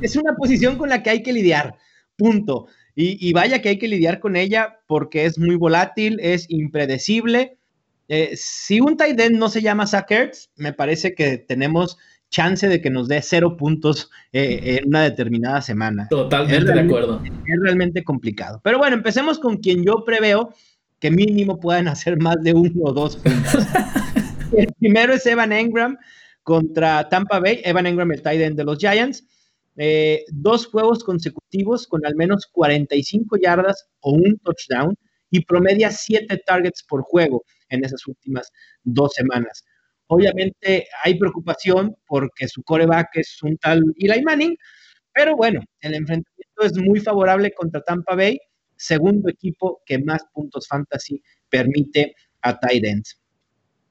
es 0.01 0.15
una 0.15 0.34
posición 0.34 0.80
con 0.80 0.89
la 0.89 1.03
que 1.03 1.12
hay 1.12 1.21
que 1.21 1.32
lidiar, 1.32 1.75
punto. 2.17 2.65
Y, 2.95 3.23
y 3.23 3.34
vaya 3.34 3.62
que 3.62 3.69
hay 3.69 3.77
que 3.77 3.88
lidiar 3.88 4.19
con 4.19 4.36
ella 4.36 4.80
porque 4.88 5.25
es 5.25 5.38
muy 5.38 5.58
volátil, 5.58 6.19
es 6.23 6.47
impredecible 6.49 7.57
eh, 8.08 8.32
si 8.36 8.80
un 8.80 8.96
tight 8.98 9.20
end 9.20 9.38
no 9.38 9.50
se 9.50 9.62
llama 9.62 9.88
Zach 9.88 10.10
me 10.56 10.74
parece 10.74 11.13
que 11.13 11.38
tenemos 11.38 11.98
chance 12.30 12.67
de 12.67 12.82
que 12.82 12.89
nos 12.89 13.08
dé 13.08 13.22
cero 13.22 13.56
puntos 13.58 14.10
eh, 14.32 14.80
en 14.80 14.89
una 14.89 15.04
determinada 15.04 15.62
semana. 15.62 16.08
Totalmente 16.10 16.74
de 16.74 16.80
acuerdo. 16.80 17.22
Es 17.24 17.60
realmente 17.62 18.04
complicado. 18.04 18.60
Pero 18.63 18.78
bueno, 18.78 18.96
empecemos 18.96 19.39
con 19.39 19.58
quien 19.58 19.84
yo 19.84 20.04
preveo 20.06 20.54
que 21.00 21.12
mínimo 21.12 21.60
puedan 21.60 21.88
hacer 21.88 22.17
más 22.22 22.38
de 22.43 22.54
uno 22.54 22.84
o 22.84 22.93
dos 22.93 23.17
puntos. 23.17 23.65
el 24.58 24.67
primero 24.80 25.13
es 25.13 25.26
Evan 25.26 25.52
Engram 25.52 25.98
contra 26.43 27.08
Tampa 27.10 27.39
Bay. 27.39 27.62
Evan 27.63 27.88
Engram, 27.88 28.12
el 28.12 28.22
tight 28.22 28.41
end 28.41 28.58
de 28.58 28.63
los 28.63 28.78
Giants. 28.78 29.26
Eh, 29.80 30.26
dos 30.30 30.65
juegos 30.65 31.04
consecutivos 31.04 31.86
con 31.86 32.04
al 32.06 32.15
menos 32.15 32.48
45 32.52 33.38
yardas 33.38 33.88
o 34.00 34.12
un 34.13 34.39
touchdown 34.39 34.98
y 35.30 35.46
promedia 35.46 35.92
7 35.92 36.42
targets 36.46 36.84
por 36.88 37.02
juego 37.04 37.44
en 37.70 37.84
esas 37.84 38.06
últimas 38.08 38.52
dos 38.84 39.13
semanas. 39.13 39.63
Obviamente 40.08 40.88
hay 41.04 41.18
preocupación 41.20 41.96
porque 42.08 42.48
su 42.48 42.63
coreback 42.63 43.18
es 43.18 43.42
un 43.44 43.58
tal 43.58 43.84
Eli 43.98 44.22
Manning, 44.24 44.56
pero 45.13 45.36
bueno, 45.36 45.62
el 45.82 45.96
enfrentamiento 45.96 46.62
es 46.62 46.78
muy 46.78 47.00
favorable 47.00 47.52
contra 47.52 47.82
Tampa 47.82 48.16
Bay, 48.16 48.40
segundo 48.78 49.30
equipo 49.30 49.82
que 49.86 50.00
más 50.00 50.24
puntos 50.34 50.68
fantasy 50.68 51.22
permite 51.50 52.16
a 52.42 52.58
tight 52.58 52.86
ends. 52.86 53.20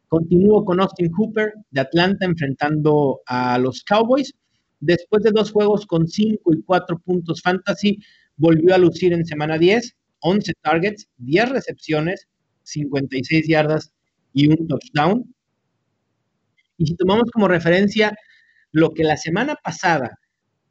Continúo 0.08 0.64
con 0.64 0.80
Austin 0.80 1.10
Cooper 1.10 1.52
de 1.70 1.80
Atlanta 1.80 2.24
enfrentando 2.24 3.20
a 3.26 3.58
los 3.58 3.82
Cowboys. 3.82 4.32
Después 4.78 5.24
de 5.24 5.32
dos 5.32 5.50
juegos 5.50 5.84
con 5.84 6.06
5 6.06 6.54
y 6.54 6.62
4 6.62 6.98
puntos 7.00 7.42
fantasy, 7.42 7.98
volvió 8.36 8.74
a 8.74 8.78
lucir 8.78 9.12
en 9.12 9.26
semana 9.26 9.58
10, 9.58 9.96
11 10.20 10.52
targets, 10.62 11.08
10 11.18 11.50
recepciones, 11.50 12.26
56 12.62 13.46
yardas 13.48 13.92
y 14.32 14.48
un 14.48 14.68
touchdown. 14.68 15.34
Y 16.78 16.86
si 16.86 16.94
tomamos 16.96 17.30
como 17.30 17.48
referencia 17.48 18.14
lo 18.72 18.90
que 18.90 19.04
la 19.04 19.16
semana 19.16 19.54
pasada 19.62 20.18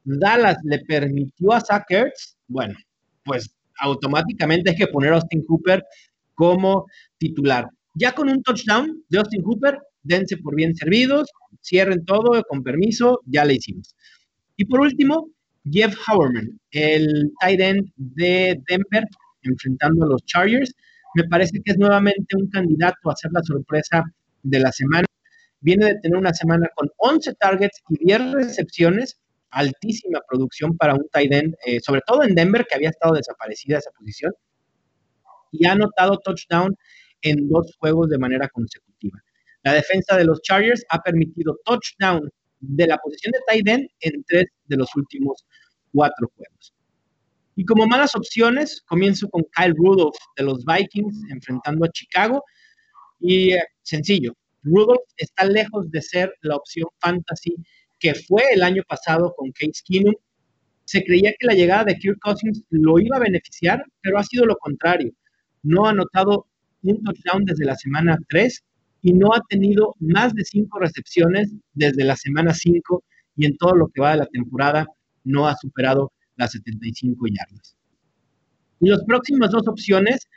Dallas 0.05 0.57
le 0.63 0.79
permitió 0.85 1.51
a 1.51 1.61
Zach 1.61 1.87
bueno, 2.47 2.75
pues 3.23 3.49
automáticamente 3.79 4.71
hay 4.71 4.77
que 4.77 4.87
poner 4.87 5.11
a 5.11 5.15
Austin 5.15 5.43
Cooper 5.45 5.83
como 6.35 6.85
titular. 7.17 7.67
Ya 7.95 8.13
con 8.13 8.29
un 8.29 8.41
touchdown 8.43 9.03
de 9.09 9.17
Austin 9.17 9.41
Cooper, 9.41 9.79
dense 10.03 10.37
por 10.37 10.55
bien 10.55 10.75
servidos, 10.75 11.29
cierren 11.61 12.05
todo 12.05 12.43
con 12.47 12.63
permiso, 12.63 13.21
ya 13.25 13.45
le 13.45 13.55
hicimos. 13.55 13.95
Y 14.57 14.65
por 14.65 14.81
último, 14.81 15.29
Jeff 15.71 15.95
Howerman, 16.07 16.59
el 16.71 17.31
tight 17.41 17.59
end 17.59 17.91
de 17.95 18.61
Denver, 18.67 19.05
enfrentando 19.49 20.05
a 20.05 20.09
los 20.09 20.25
Chargers. 20.25 20.73
Me 21.15 21.23
parece 21.25 21.61
que 21.63 21.71
es 21.71 21.77
nuevamente 21.77 22.35
un 22.35 22.49
candidato 22.49 23.09
a 23.09 23.15
ser 23.15 23.31
la 23.31 23.41
sorpresa 23.43 24.03
de 24.43 24.59
la 24.59 24.71
semana. 24.71 25.05
Viene 25.61 25.85
de 25.85 25.99
tener 25.99 26.17
una 26.17 26.33
semana 26.33 26.67
con 26.75 26.89
11 26.97 27.33
targets 27.35 27.81
y 27.89 28.05
10 28.05 28.33
recepciones, 28.33 29.19
altísima 29.49 30.19
producción 30.27 30.75
para 30.77 30.93
un 30.93 31.07
tight 31.11 31.33
end, 31.33 31.55
eh, 31.65 31.79
sobre 31.79 32.01
todo 32.05 32.23
en 32.23 32.35
Denver, 32.35 32.65
que 32.67 32.75
había 32.75 32.89
estado 32.89 33.15
desaparecida 33.15 33.77
esa 33.77 33.91
posición, 33.91 34.33
y 35.51 35.65
ha 35.65 35.71
anotado 35.71 36.17
touchdown 36.17 36.75
en 37.21 37.47
dos 37.49 37.75
juegos 37.79 38.09
de 38.09 38.17
manera 38.17 38.47
consecutiva. 38.49 39.19
La 39.63 39.73
defensa 39.73 40.15
de 40.17 40.25
los 40.25 40.41
Chargers 40.41 40.85
ha 40.89 41.01
permitido 41.01 41.57
touchdown 41.65 42.29
de 42.59 42.87
la 42.87 42.97
posición 42.97 43.31
de 43.31 43.39
tight 43.47 43.67
end 43.67 43.87
en 44.01 44.23
tres 44.25 44.45
de 44.65 44.77
los 44.77 44.95
últimos 44.95 45.45
cuatro 45.91 46.31
juegos. 46.35 46.74
Y 47.55 47.63
como 47.65 47.87
malas 47.87 48.15
opciones, 48.15 48.81
comienzo 48.85 49.29
con 49.29 49.43
Kyle 49.55 49.73
Rudolph 49.75 50.15
de 50.35 50.43
los 50.43 50.65
Vikings 50.65 51.23
enfrentando 51.29 51.85
a 51.85 51.89
Chicago. 51.89 52.43
Y 53.19 53.53
eh, 53.53 53.63
sencillo, 53.81 54.33
Rudolph 54.63 55.07
está 55.17 55.45
lejos 55.45 55.89
de 55.91 56.01
ser 56.01 56.33
la 56.41 56.55
opción 56.57 56.87
fantasy 56.99 57.55
que 57.99 58.13
fue 58.13 58.43
el 58.53 58.63
año 58.63 58.83
pasado 58.87 59.33
con 59.37 59.51
Case 59.51 59.81
Keenum. 59.85 60.15
Se 60.83 61.03
creía 61.03 61.33
que 61.39 61.47
la 61.47 61.53
llegada 61.53 61.85
de 61.85 61.97
Kirk 61.97 62.19
Cousins 62.19 62.63
lo 62.69 62.99
iba 62.99 63.17
a 63.17 63.21
beneficiar, 63.21 63.83
pero 64.01 64.19
ha 64.19 64.23
sido 64.23 64.45
lo 64.45 64.57
contrario. 64.57 65.11
No 65.63 65.85
ha 65.85 65.91
anotado 65.91 66.47
un 66.83 67.03
touchdown 67.03 67.45
desde 67.45 67.65
la 67.65 67.75
semana 67.75 68.17
3 68.29 68.63
y 69.01 69.13
no 69.13 69.33
ha 69.33 69.41
tenido 69.49 69.95
más 69.99 70.33
de 70.33 70.43
5 70.43 70.79
recepciones 70.79 71.51
desde 71.73 72.03
la 72.03 72.15
semana 72.15 72.53
5 72.53 73.03
y 73.37 73.45
en 73.45 73.57
todo 73.57 73.75
lo 73.75 73.87
que 73.87 74.01
va 74.01 74.11
de 74.11 74.17
la 74.17 74.25
temporada 74.27 74.87
no 75.23 75.47
ha 75.47 75.55
superado 75.55 76.11
las 76.35 76.51
75 76.51 77.25
yardas. 77.27 77.75
Y 78.81 78.89
las 78.89 79.03
próximas 79.05 79.51
dos 79.51 79.67
opciones 79.67 80.27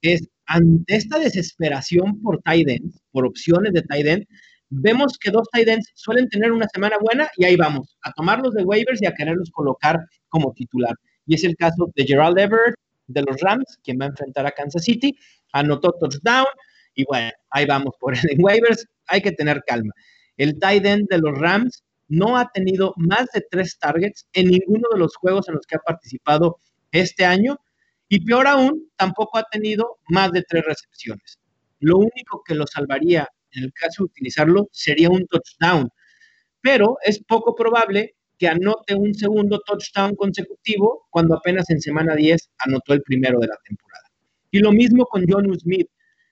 es 0.00 0.28
ante 0.46 0.96
esta 0.96 1.18
desesperación 1.18 2.20
por 2.20 2.40
tight 2.42 2.68
por 3.10 3.26
opciones 3.26 3.72
de 3.72 3.82
tight 3.82 4.26
vemos 4.72 5.18
que 5.18 5.30
dos 5.30 5.46
tight 5.52 5.68
ends 5.68 5.90
suelen 5.94 6.28
tener 6.28 6.50
una 6.50 6.66
semana 6.72 6.96
buena 7.00 7.30
y 7.36 7.44
ahí 7.44 7.56
vamos, 7.56 7.96
a 8.02 8.12
tomarlos 8.12 8.54
de 8.54 8.64
waivers 8.64 9.02
y 9.02 9.06
a 9.06 9.12
quererlos 9.12 9.50
colocar 9.50 10.00
como 10.28 10.52
titular. 10.54 10.94
Y 11.26 11.34
es 11.34 11.44
el 11.44 11.56
caso 11.56 11.90
de 11.94 12.04
Gerald 12.04 12.38
Everett 12.38 12.74
de 13.06 13.22
los 13.22 13.40
Rams, 13.40 13.78
quien 13.84 13.98
va 14.00 14.06
a 14.06 14.08
enfrentar 14.08 14.46
a 14.46 14.50
Kansas 14.50 14.84
City, 14.84 15.14
anotó 15.52 15.92
touchdown 16.00 16.46
y 16.94 17.04
bueno, 17.04 17.30
ahí 17.50 17.66
vamos 17.66 17.94
por 18.00 18.14
el 18.14 18.36
waivers, 18.38 18.86
hay 19.06 19.20
que 19.20 19.32
tener 19.32 19.62
calma. 19.66 19.92
El 20.38 20.58
tight 20.58 20.86
end 20.86 21.06
de 21.10 21.18
los 21.18 21.38
Rams 21.38 21.84
no 22.08 22.36
ha 22.36 22.50
tenido 22.52 22.94
más 22.96 23.26
de 23.32 23.44
tres 23.50 23.78
targets 23.78 24.26
en 24.32 24.48
ninguno 24.48 24.88
de 24.92 24.98
los 24.98 25.16
juegos 25.16 25.48
en 25.48 25.54
los 25.54 25.66
que 25.66 25.76
ha 25.76 25.80
participado 25.80 26.58
este 26.90 27.24
año 27.24 27.58
y 28.08 28.24
peor 28.24 28.46
aún, 28.46 28.90
tampoco 28.96 29.38
ha 29.38 29.44
tenido 29.44 29.98
más 30.08 30.30
de 30.32 30.42
tres 30.42 30.64
recepciones. 30.66 31.38
Lo 31.80 31.96
único 31.96 32.42
que 32.44 32.54
lo 32.54 32.66
salvaría 32.66 33.26
en 33.52 33.64
el 33.64 33.72
caso 33.72 34.02
de 34.02 34.10
utilizarlo 34.10 34.68
sería 34.70 35.08
un 35.08 35.26
touchdown, 35.26 35.88
pero 36.60 36.98
es 37.02 37.22
poco 37.24 37.54
probable 37.54 38.14
que 38.38 38.48
anote 38.48 38.94
un 38.94 39.14
segundo 39.14 39.60
touchdown 39.60 40.14
consecutivo 40.14 41.06
cuando 41.10 41.36
apenas 41.36 41.70
en 41.70 41.80
semana 41.80 42.14
10 42.14 42.50
anotó 42.58 42.92
el 42.92 43.02
primero 43.02 43.38
de 43.38 43.46
la 43.46 43.56
temporada. 43.64 44.04
Y 44.50 44.58
lo 44.58 44.72
mismo 44.72 45.06
con 45.06 45.24
John 45.26 45.58
Smith 45.58 45.88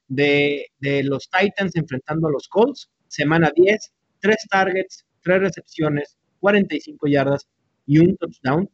de, 0.08 0.66
de 0.80 1.02
los 1.04 1.30
Titans 1.30 1.76
enfrentando 1.76 2.28
a 2.28 2.32
los 2.32 2.46
Colts, 2.48 2.90
semana 3.08 3.50
10, 3.54 3.92
tres 4.20 4.36
targets, 4.50 5.06
tres 5.22 5.40
recepciones, 5.40 6.16
45 6.40 7.06
yardas 7.06 7.46
y 7.86 7.98
un 7.98 8.16
touchdown. 8.16 8.68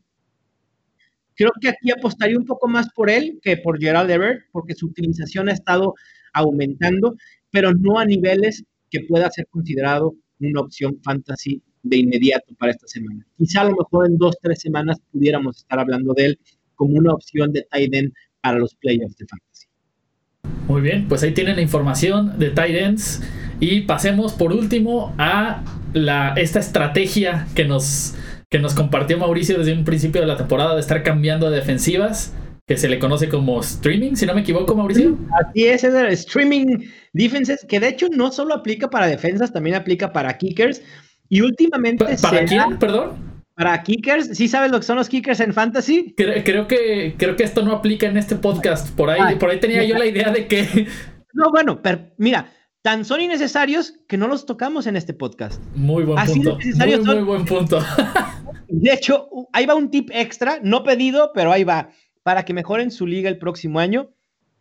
Creo 1.35 1.52
que 1.61 1.68
aquí 1.68 1.90
apostaría 1.90 2.38
un 2.38 2.46
poco 2.46 2.66
más 2.68 2.88
por 2.94 3.11
él 3.11 3.38
que 3.42 3.59
por 3.59 3.78
Gerald 3.78 4.11
Everett, 4.11 4.44
porque 4.52 4.74
su 4.74 4.87
utilización 4.87 5.48
ha 5.48 5.52
estado 5.52 5.94
aumentando, 6.32 7.16
pero 7.50 7.72
no 7.72 7.98
a 7.98 8.04
niveles 8.04 8.64
que 8.90 9.00
pueda 9.09 9.30
ser 9.30 9.46
considerado 9.48 10.14
una 10.40 10.61
opción 10.61 10.98
fantasy 11.02 11.62
de 11.82 11.98
inmediato 11.98 12.54
para 12.59 12.72
esta 12.72 12.87
semana. 12.87 13.26
Quizá 13.37 13.62
a 13.62 13.64
lo 13.64 13.76
mejor 13.76 14.06
en 14.06 14.18
dos, 14.18 14.37
tres 14.42 14.61
semanas 14.61 14.98
pudiéramos 15.12 15.59
estar 15.59 15.78
hablando 15.78 16.14
de 16.14 16.26
él 16.26 16.38
como 16.74 16.96
una 16.96 17.12
opción 17.12 17.52
de 17.52 17.66
tight 17.70 17.94
end 17.94 18.12
para 18.40 18.59
los 18.59 18.74
playoffs 18.74 19.16
de 19.16 19.26
fantasy. 19.26 19.66
Muy 20.68 20.80
bien, 20.82 21.06
pues 21.09 21.22
ahí 21.22 21.32
tienen 21.32 21.56
la 21.56 21.62
información 21.62 22.38
de 22.38 22.50
tight 22.50 22.76
ends 22.76 23.22
y 23.61 23.82
pasemos 23.82 24.32
por 24.32 24.52
último 24.52 25.14
a 25.16 25.64
la, 25.96 26.35
esta 26.37 26.61
estrategia 26.61 27.46
que 27.54 27.64
nos, 27.64 28.14
que 28.50 28.59
nos 28.59 28.74
compartió 28.74 29.18
Mauricio 29.18 29.59
desde 29.59 29.72
un 29.72 29.85
principio 29.85 30.20
de 30.20 30.26
la 30.26 30.37
temporada 30.37 30.74
de 30.74 30.80
estar 30.80 31.02
cambiando 31.02 31.50
de 31.50 31.56
defensivas, 31.56 32.35
que 32.66 32.76
se 32.76 32.88
le 32.88 32.98
conoce 32.98 33.28
como 33.28 33.61
streaming, 33.61 34.14
si 34.14 34.26
no 34.26 34.35
me 34.35 34.42
equivoco, 34.42 34.74
Mauricio. 34.74 35.16
Así 35.40 35.66
es, 35.66 35.85
es 35.85 35.94
el 35.94 36.09
streaming 36.09 36.87
defenses, 37.12 37.64
que 37.68 37.80
de 37.80 37.88
hecho 37.88 38.09
no 38.11 38.30
solo 38.30 38.54
aplica 38.54 38.90
para 38.90 39.06
defensas, 39.06 39.52
también 39.52 39.76
aplica 39.76 40.12
para 40.12 40.37
kickers. 40.37 40.82
Y 41.28 41.40
últimamente... 41.40 42.04
¿Para 42.20 42.44
quién, 42.44 42.78
perdón? 42.78 43.42
Para 43.54 43.82
kickers, 43.82 44.37
¿sí 44.37 44.48
sabes 44.48 44.70
lo 44.70 44.78
que 44.78 44.85
son 44.87 44.96
los 44.96 45.09
kickers 45.09 45.40
en 45.40 45.54
fantasy? 45.54 46.14
Creo, 46.16 46.66
que, 46.66 47.14
creo 47.16 47.37
que 47.37 47.44
esto 47.44 47.62
no 47.62 47.72
aplica 47.72 48.06
en 48.06 48.18
este 48.18 48.37
podcast. 48.37 48.94
Por 48.94 49.11
ahí, 49.11 49.37
por 49.37 49.50
ahí 49.50 49.59
tenía 49.59 49.82
yo 49.85 49.96
la 49.96 50.06
idea 50.06 50.30
de 50.30 50.46
que... 50.46 50.87
No, 51.32 51.50
bueno, 51.50 51.80
pero 51.82 52.11
mira, 52.18 52.50
tan 52.87 53.05
son 53.05 53.20
innecesarios 53.20 53.94
que 54.07 54.16
no 54.16 54.29
los 54.29 54.46
tocamos 54.46 54.87
en 54.87 54.94
este 54.94 55.12
podcast. 55.12 55.61
Muy 55.75 56.05
buen 56.05 56.25
punto. 56.25 56.57
Muy, 56.77 56.99
muy 56.99 57.22
buen 57.25 57.44
punto. 57.44 57.85
De 58.68 58.92
hecho, 58.92 59.29
ahí 59.53 59.66
va 59.66 59.75
un 59.75 59.90
tip 59.90 60.09
extra, 60.12 60.61
no 60.62 60.85
pedido, 60.85 61.33
pero 61.35 61.51
ahí 61.51 61.64
va. 61.64 61.90
Para 62.22 62.44
que 62.44 62.55
mejoren 62.55 62.92
su 62.92 63.09
liga 63.09 63.29
el 63.29 63.38
próximo 63.38 63.81
año, 63.81 64.11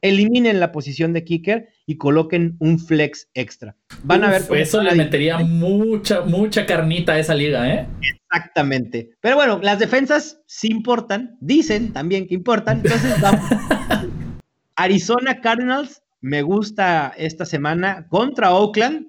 eliminen 0.02 0.60
la 0.60 0.72
posición 0.72 1.14
de 1.14 1.24
kicker 1.24 1.70
y 1.86 1.98
coloquen 1.98 2.56
un 2.58 2.80
flex 2.80 3.30
extra. 3.36 3.76
Van 4.02 4.24
a 4.24 4.32
ver. 4.32 4.42
Eso 4.60 4.82
le 4.82 4.96
metería 4.96 5.38
mucha, 5.38 6.22
mucha 6.22 6.66
carnita 6.66 7.14
a 7.14 7.20
esa 7.20 7.36
liga, 7.36 7.72
¿eh? 7.72 7.88
Exactamente. 8.02 9.12
Pero 9.22 9.36
bueno, 9.36 9.60
las 9.62 9.78
defensas 9.78 10.42
sí 10.48 10.70
importan, 10.72 11.38
dicen 11.42 11.94
también 11.94 12.28
que 12.28 12.34
importan. 12.34 12.82
Entonces 12.84 13.22
vamos. 13.22 13.48
Arizona 14.76 15.40
Cardinals 15.42 16.02
me 16.26 16.42
gusta 16.42 17.14
esta 17.18 17.46
semana 17.46 18.08
contra 18.08 18.52
Oakland. 18.52 19.06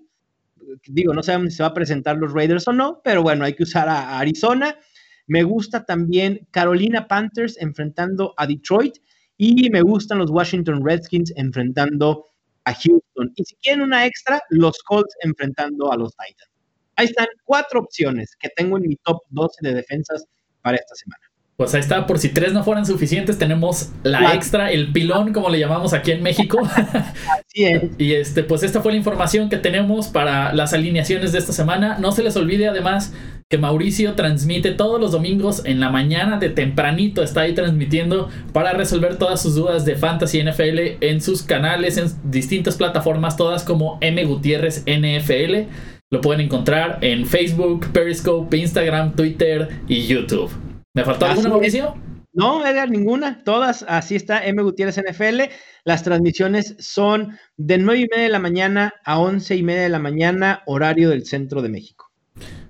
Digo, 0.86 1.14
no 1.14 1.22
sabemos 1.22 1.52
si 1.52 1.56
se 1.56 1.62
va 1.62 1.70
a 1.70 1.74
presentar 1.74 2.18
los 2.18 2.34
Raiders 2.34 2.68
o 2.68 2.74
no, 2.74 3.00
pero 3.02 3.22
bueno, 3.22 3.46
hay 3.46 3.54
que 3.54 3.62
usar 3.62 3.88
a 3.88 4.18
Arizona. 4.18 4.78
Me 5.26 5.42
gusta 5.42 5.86
también 5.86 6.46
Carolina 6.50 7.08
Panthers 7.08 7.56
enfrentando 7.58 8.34
a 8.36 8.46
Detroit 8.46 8.98
y 9.38 9.70
me 9.70 9.80
gustan 9.80 10.18
los 10.18 10.30
Washington 10.30 10.84
Redskins 10.84 11.32
enfrentando 11.36 12.26
a 12.64 12.74
Houston. 12.74 13.32
Y 13.34 13.44
si 13.44 13.56
quieren 13.62 13.80
una 13.80 14.04
extra, 14.04 14.42
los 14.50 14.76
Colts 14.82 15.16
enfrentando 15.22 15.90
a 15.90 15.96
los 15.96 16.10
Titans. 16.10 16.50
Ahí 16.96 17.06
están 17.06 17.28
cuatro 17.44 17.80
opciones 17.80 18.36
que 18.38 18.50
tengo 18.56 18.76
en 18.76 18.88
mi 18.88 18.96
top 18.96 19.22
12 19.30 19.54
de 19.62 19.72
defensas 19.72 20.26
para 20.60 20.76
esta 20.76 20.94
semana. 20.94 21.24
Pues 21.56 21.74
ahí 21.74 21.80
está, 21.80 22.06
por 22.06 22.18
si 22.18 22.28
tres 22.28 22.52
no 22.52 22.62
fueran 22.62 22.84
suficientes, 22.84 23.38
tenemos 23.38 23.90
la 24.02 24.34
extra, 24.34 24.70
el 24.70 24.92
pilón, 24.92 25.32
como 25.32 25.48
le 25.48 25.58
llamamos 25.58 25.94
aquí 25.94 26.10
en 26.10 26.22
México. 26.22 26.60
Así 26.76 27.64
es. 27.64 27.82
Y 27.98 28.12
este, 28.12 28.42
pues 28.42 28.62
esta 28.62 28.82
fue 28.82 28.92
la 28.92 28.98
información 28.98 29.48
que 29.48 29.56
tenemos 29.56 30.08
para 30.08 30.52
las 30.52 30.74
alineaciones 30.74 31.32
de 31.32 31.38
esta 31.38 31.54
semana. 31.54 31.96
No 31.98 32.12
se 32.12 32.22
les 32.22 32.36
olvide 32.36 32.68
además 32.68 33.14
que 33.48 33.56
Mauricio 33.56 34.12
transmite 34.14 34.72
todos 34.72 35.00
los 35.00 35.12
domingos 35.12 35.62
en 35.64 35.80
la 35.80 35.88
mañana 35.88 36.38
de 36.38 36.50
tempranito. 36.50 37.22
Está 37.22 37.42
ahí 37.42 37.54
transmitiendo 37.54 38.28
para 38.52 38.72
resolver 38.72 39.16
todas 39.16 39.40
sus 39.40 39.54
dudas 39.54 39.86
de 39.86 39.96
Fantasy 39.96 40.42
NFL 40.42 40.98
en 41.00 41.22
sus 41.22 41.42
canales, 41.42 41.96
en 41.96 42.08
distintas 42.24 42.76
plataformas, 42.76 43.38
todas 43.38 43.64
como 43.64 43.96
M 44.02 44.22
Gutiérrez 44.24 44.84
NFL. 44.86 45.70
Lo 46.10 46.20
pueden 46.20 46.42
encontrar 46.42 46.98
en 47.00 47.24
Facebook, 47.24 47.86
Periscope, 47.92 48.54
Instagram, 48.58 49.16
Twitter 49.16 49.68
y 49.88 50.06
YouTube. 50.06 50.50
¿Me 50.96 51.04
faltó 51.04 51.26
alguna, 51.26 51.50
Mauricio? 51.50 51.94
No, 52.32 52.66
Edgar, 52.66 52.88
ninguna. 52.88 53.44
Todas, 53.44 53.84
así 53.86 54.16
está 54.16 54.46
M 54.46 54.62
Gutiérrez 54.62 54.96
NFL. 54.96 55.42
Las 55.84 56.02
transmisiones 56.02 56.74
son 56.78 57.36
de 57.58 57.76
9 57.76 58.00
y 58.00 58.06
media 58.10 58.24
de 58.24 58.30
la 58.30 58.38
mañana 58.38 58.94
a 59.04 59.18
11 59.18 59.56
y 59.56 59.62
media 59.62 59.82
de 59.82 59.88
la 59.90 59.98
mañana, 59.98 60.62
horario 60.64 61.10
del 61.10 61.26
centro 61.26 61.60
de 61.60 61.68
México. 61.68 62.10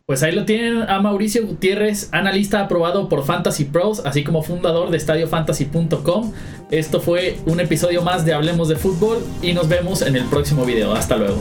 Pues 0.07 0.25
ahí 0.25 0.33
lo 0.33 0.45
tienen 0.45 0.83
a 0.83 1.01
Mauricio 1.01 1.47
Gutiérrez, 1.47 2.09
analista 2.13 2.61
aprobado 2.61 3.09
por 3.09 3.25
Fantasy 3.25 3.67
Pros, 3.67 4.05
así 4.05 4.25
como 4.25 4.43
fundador 4.43 4.91
de 4.91 4.97
estadiofantasy.com. 4.97 6.33
Esto 6.73 7.01
fue 7.01 7.39
un 7.47 7.61
episodio 7.61 8.03
más 8.03 8.25
de 8.25 8.35
Hablemos 8.35 8.69
de 8.69 8.75
Fútbol 8.75 9.19
y 9.41 9.53
nos 9.53 9.69
vemos 9.69 10.03
en 10.03 10.17
el 10.17 10.25
próximo 10.25 10.65
video. 10.65 10.95
Hasta 10.95 11.17
luego. 11.17 11.39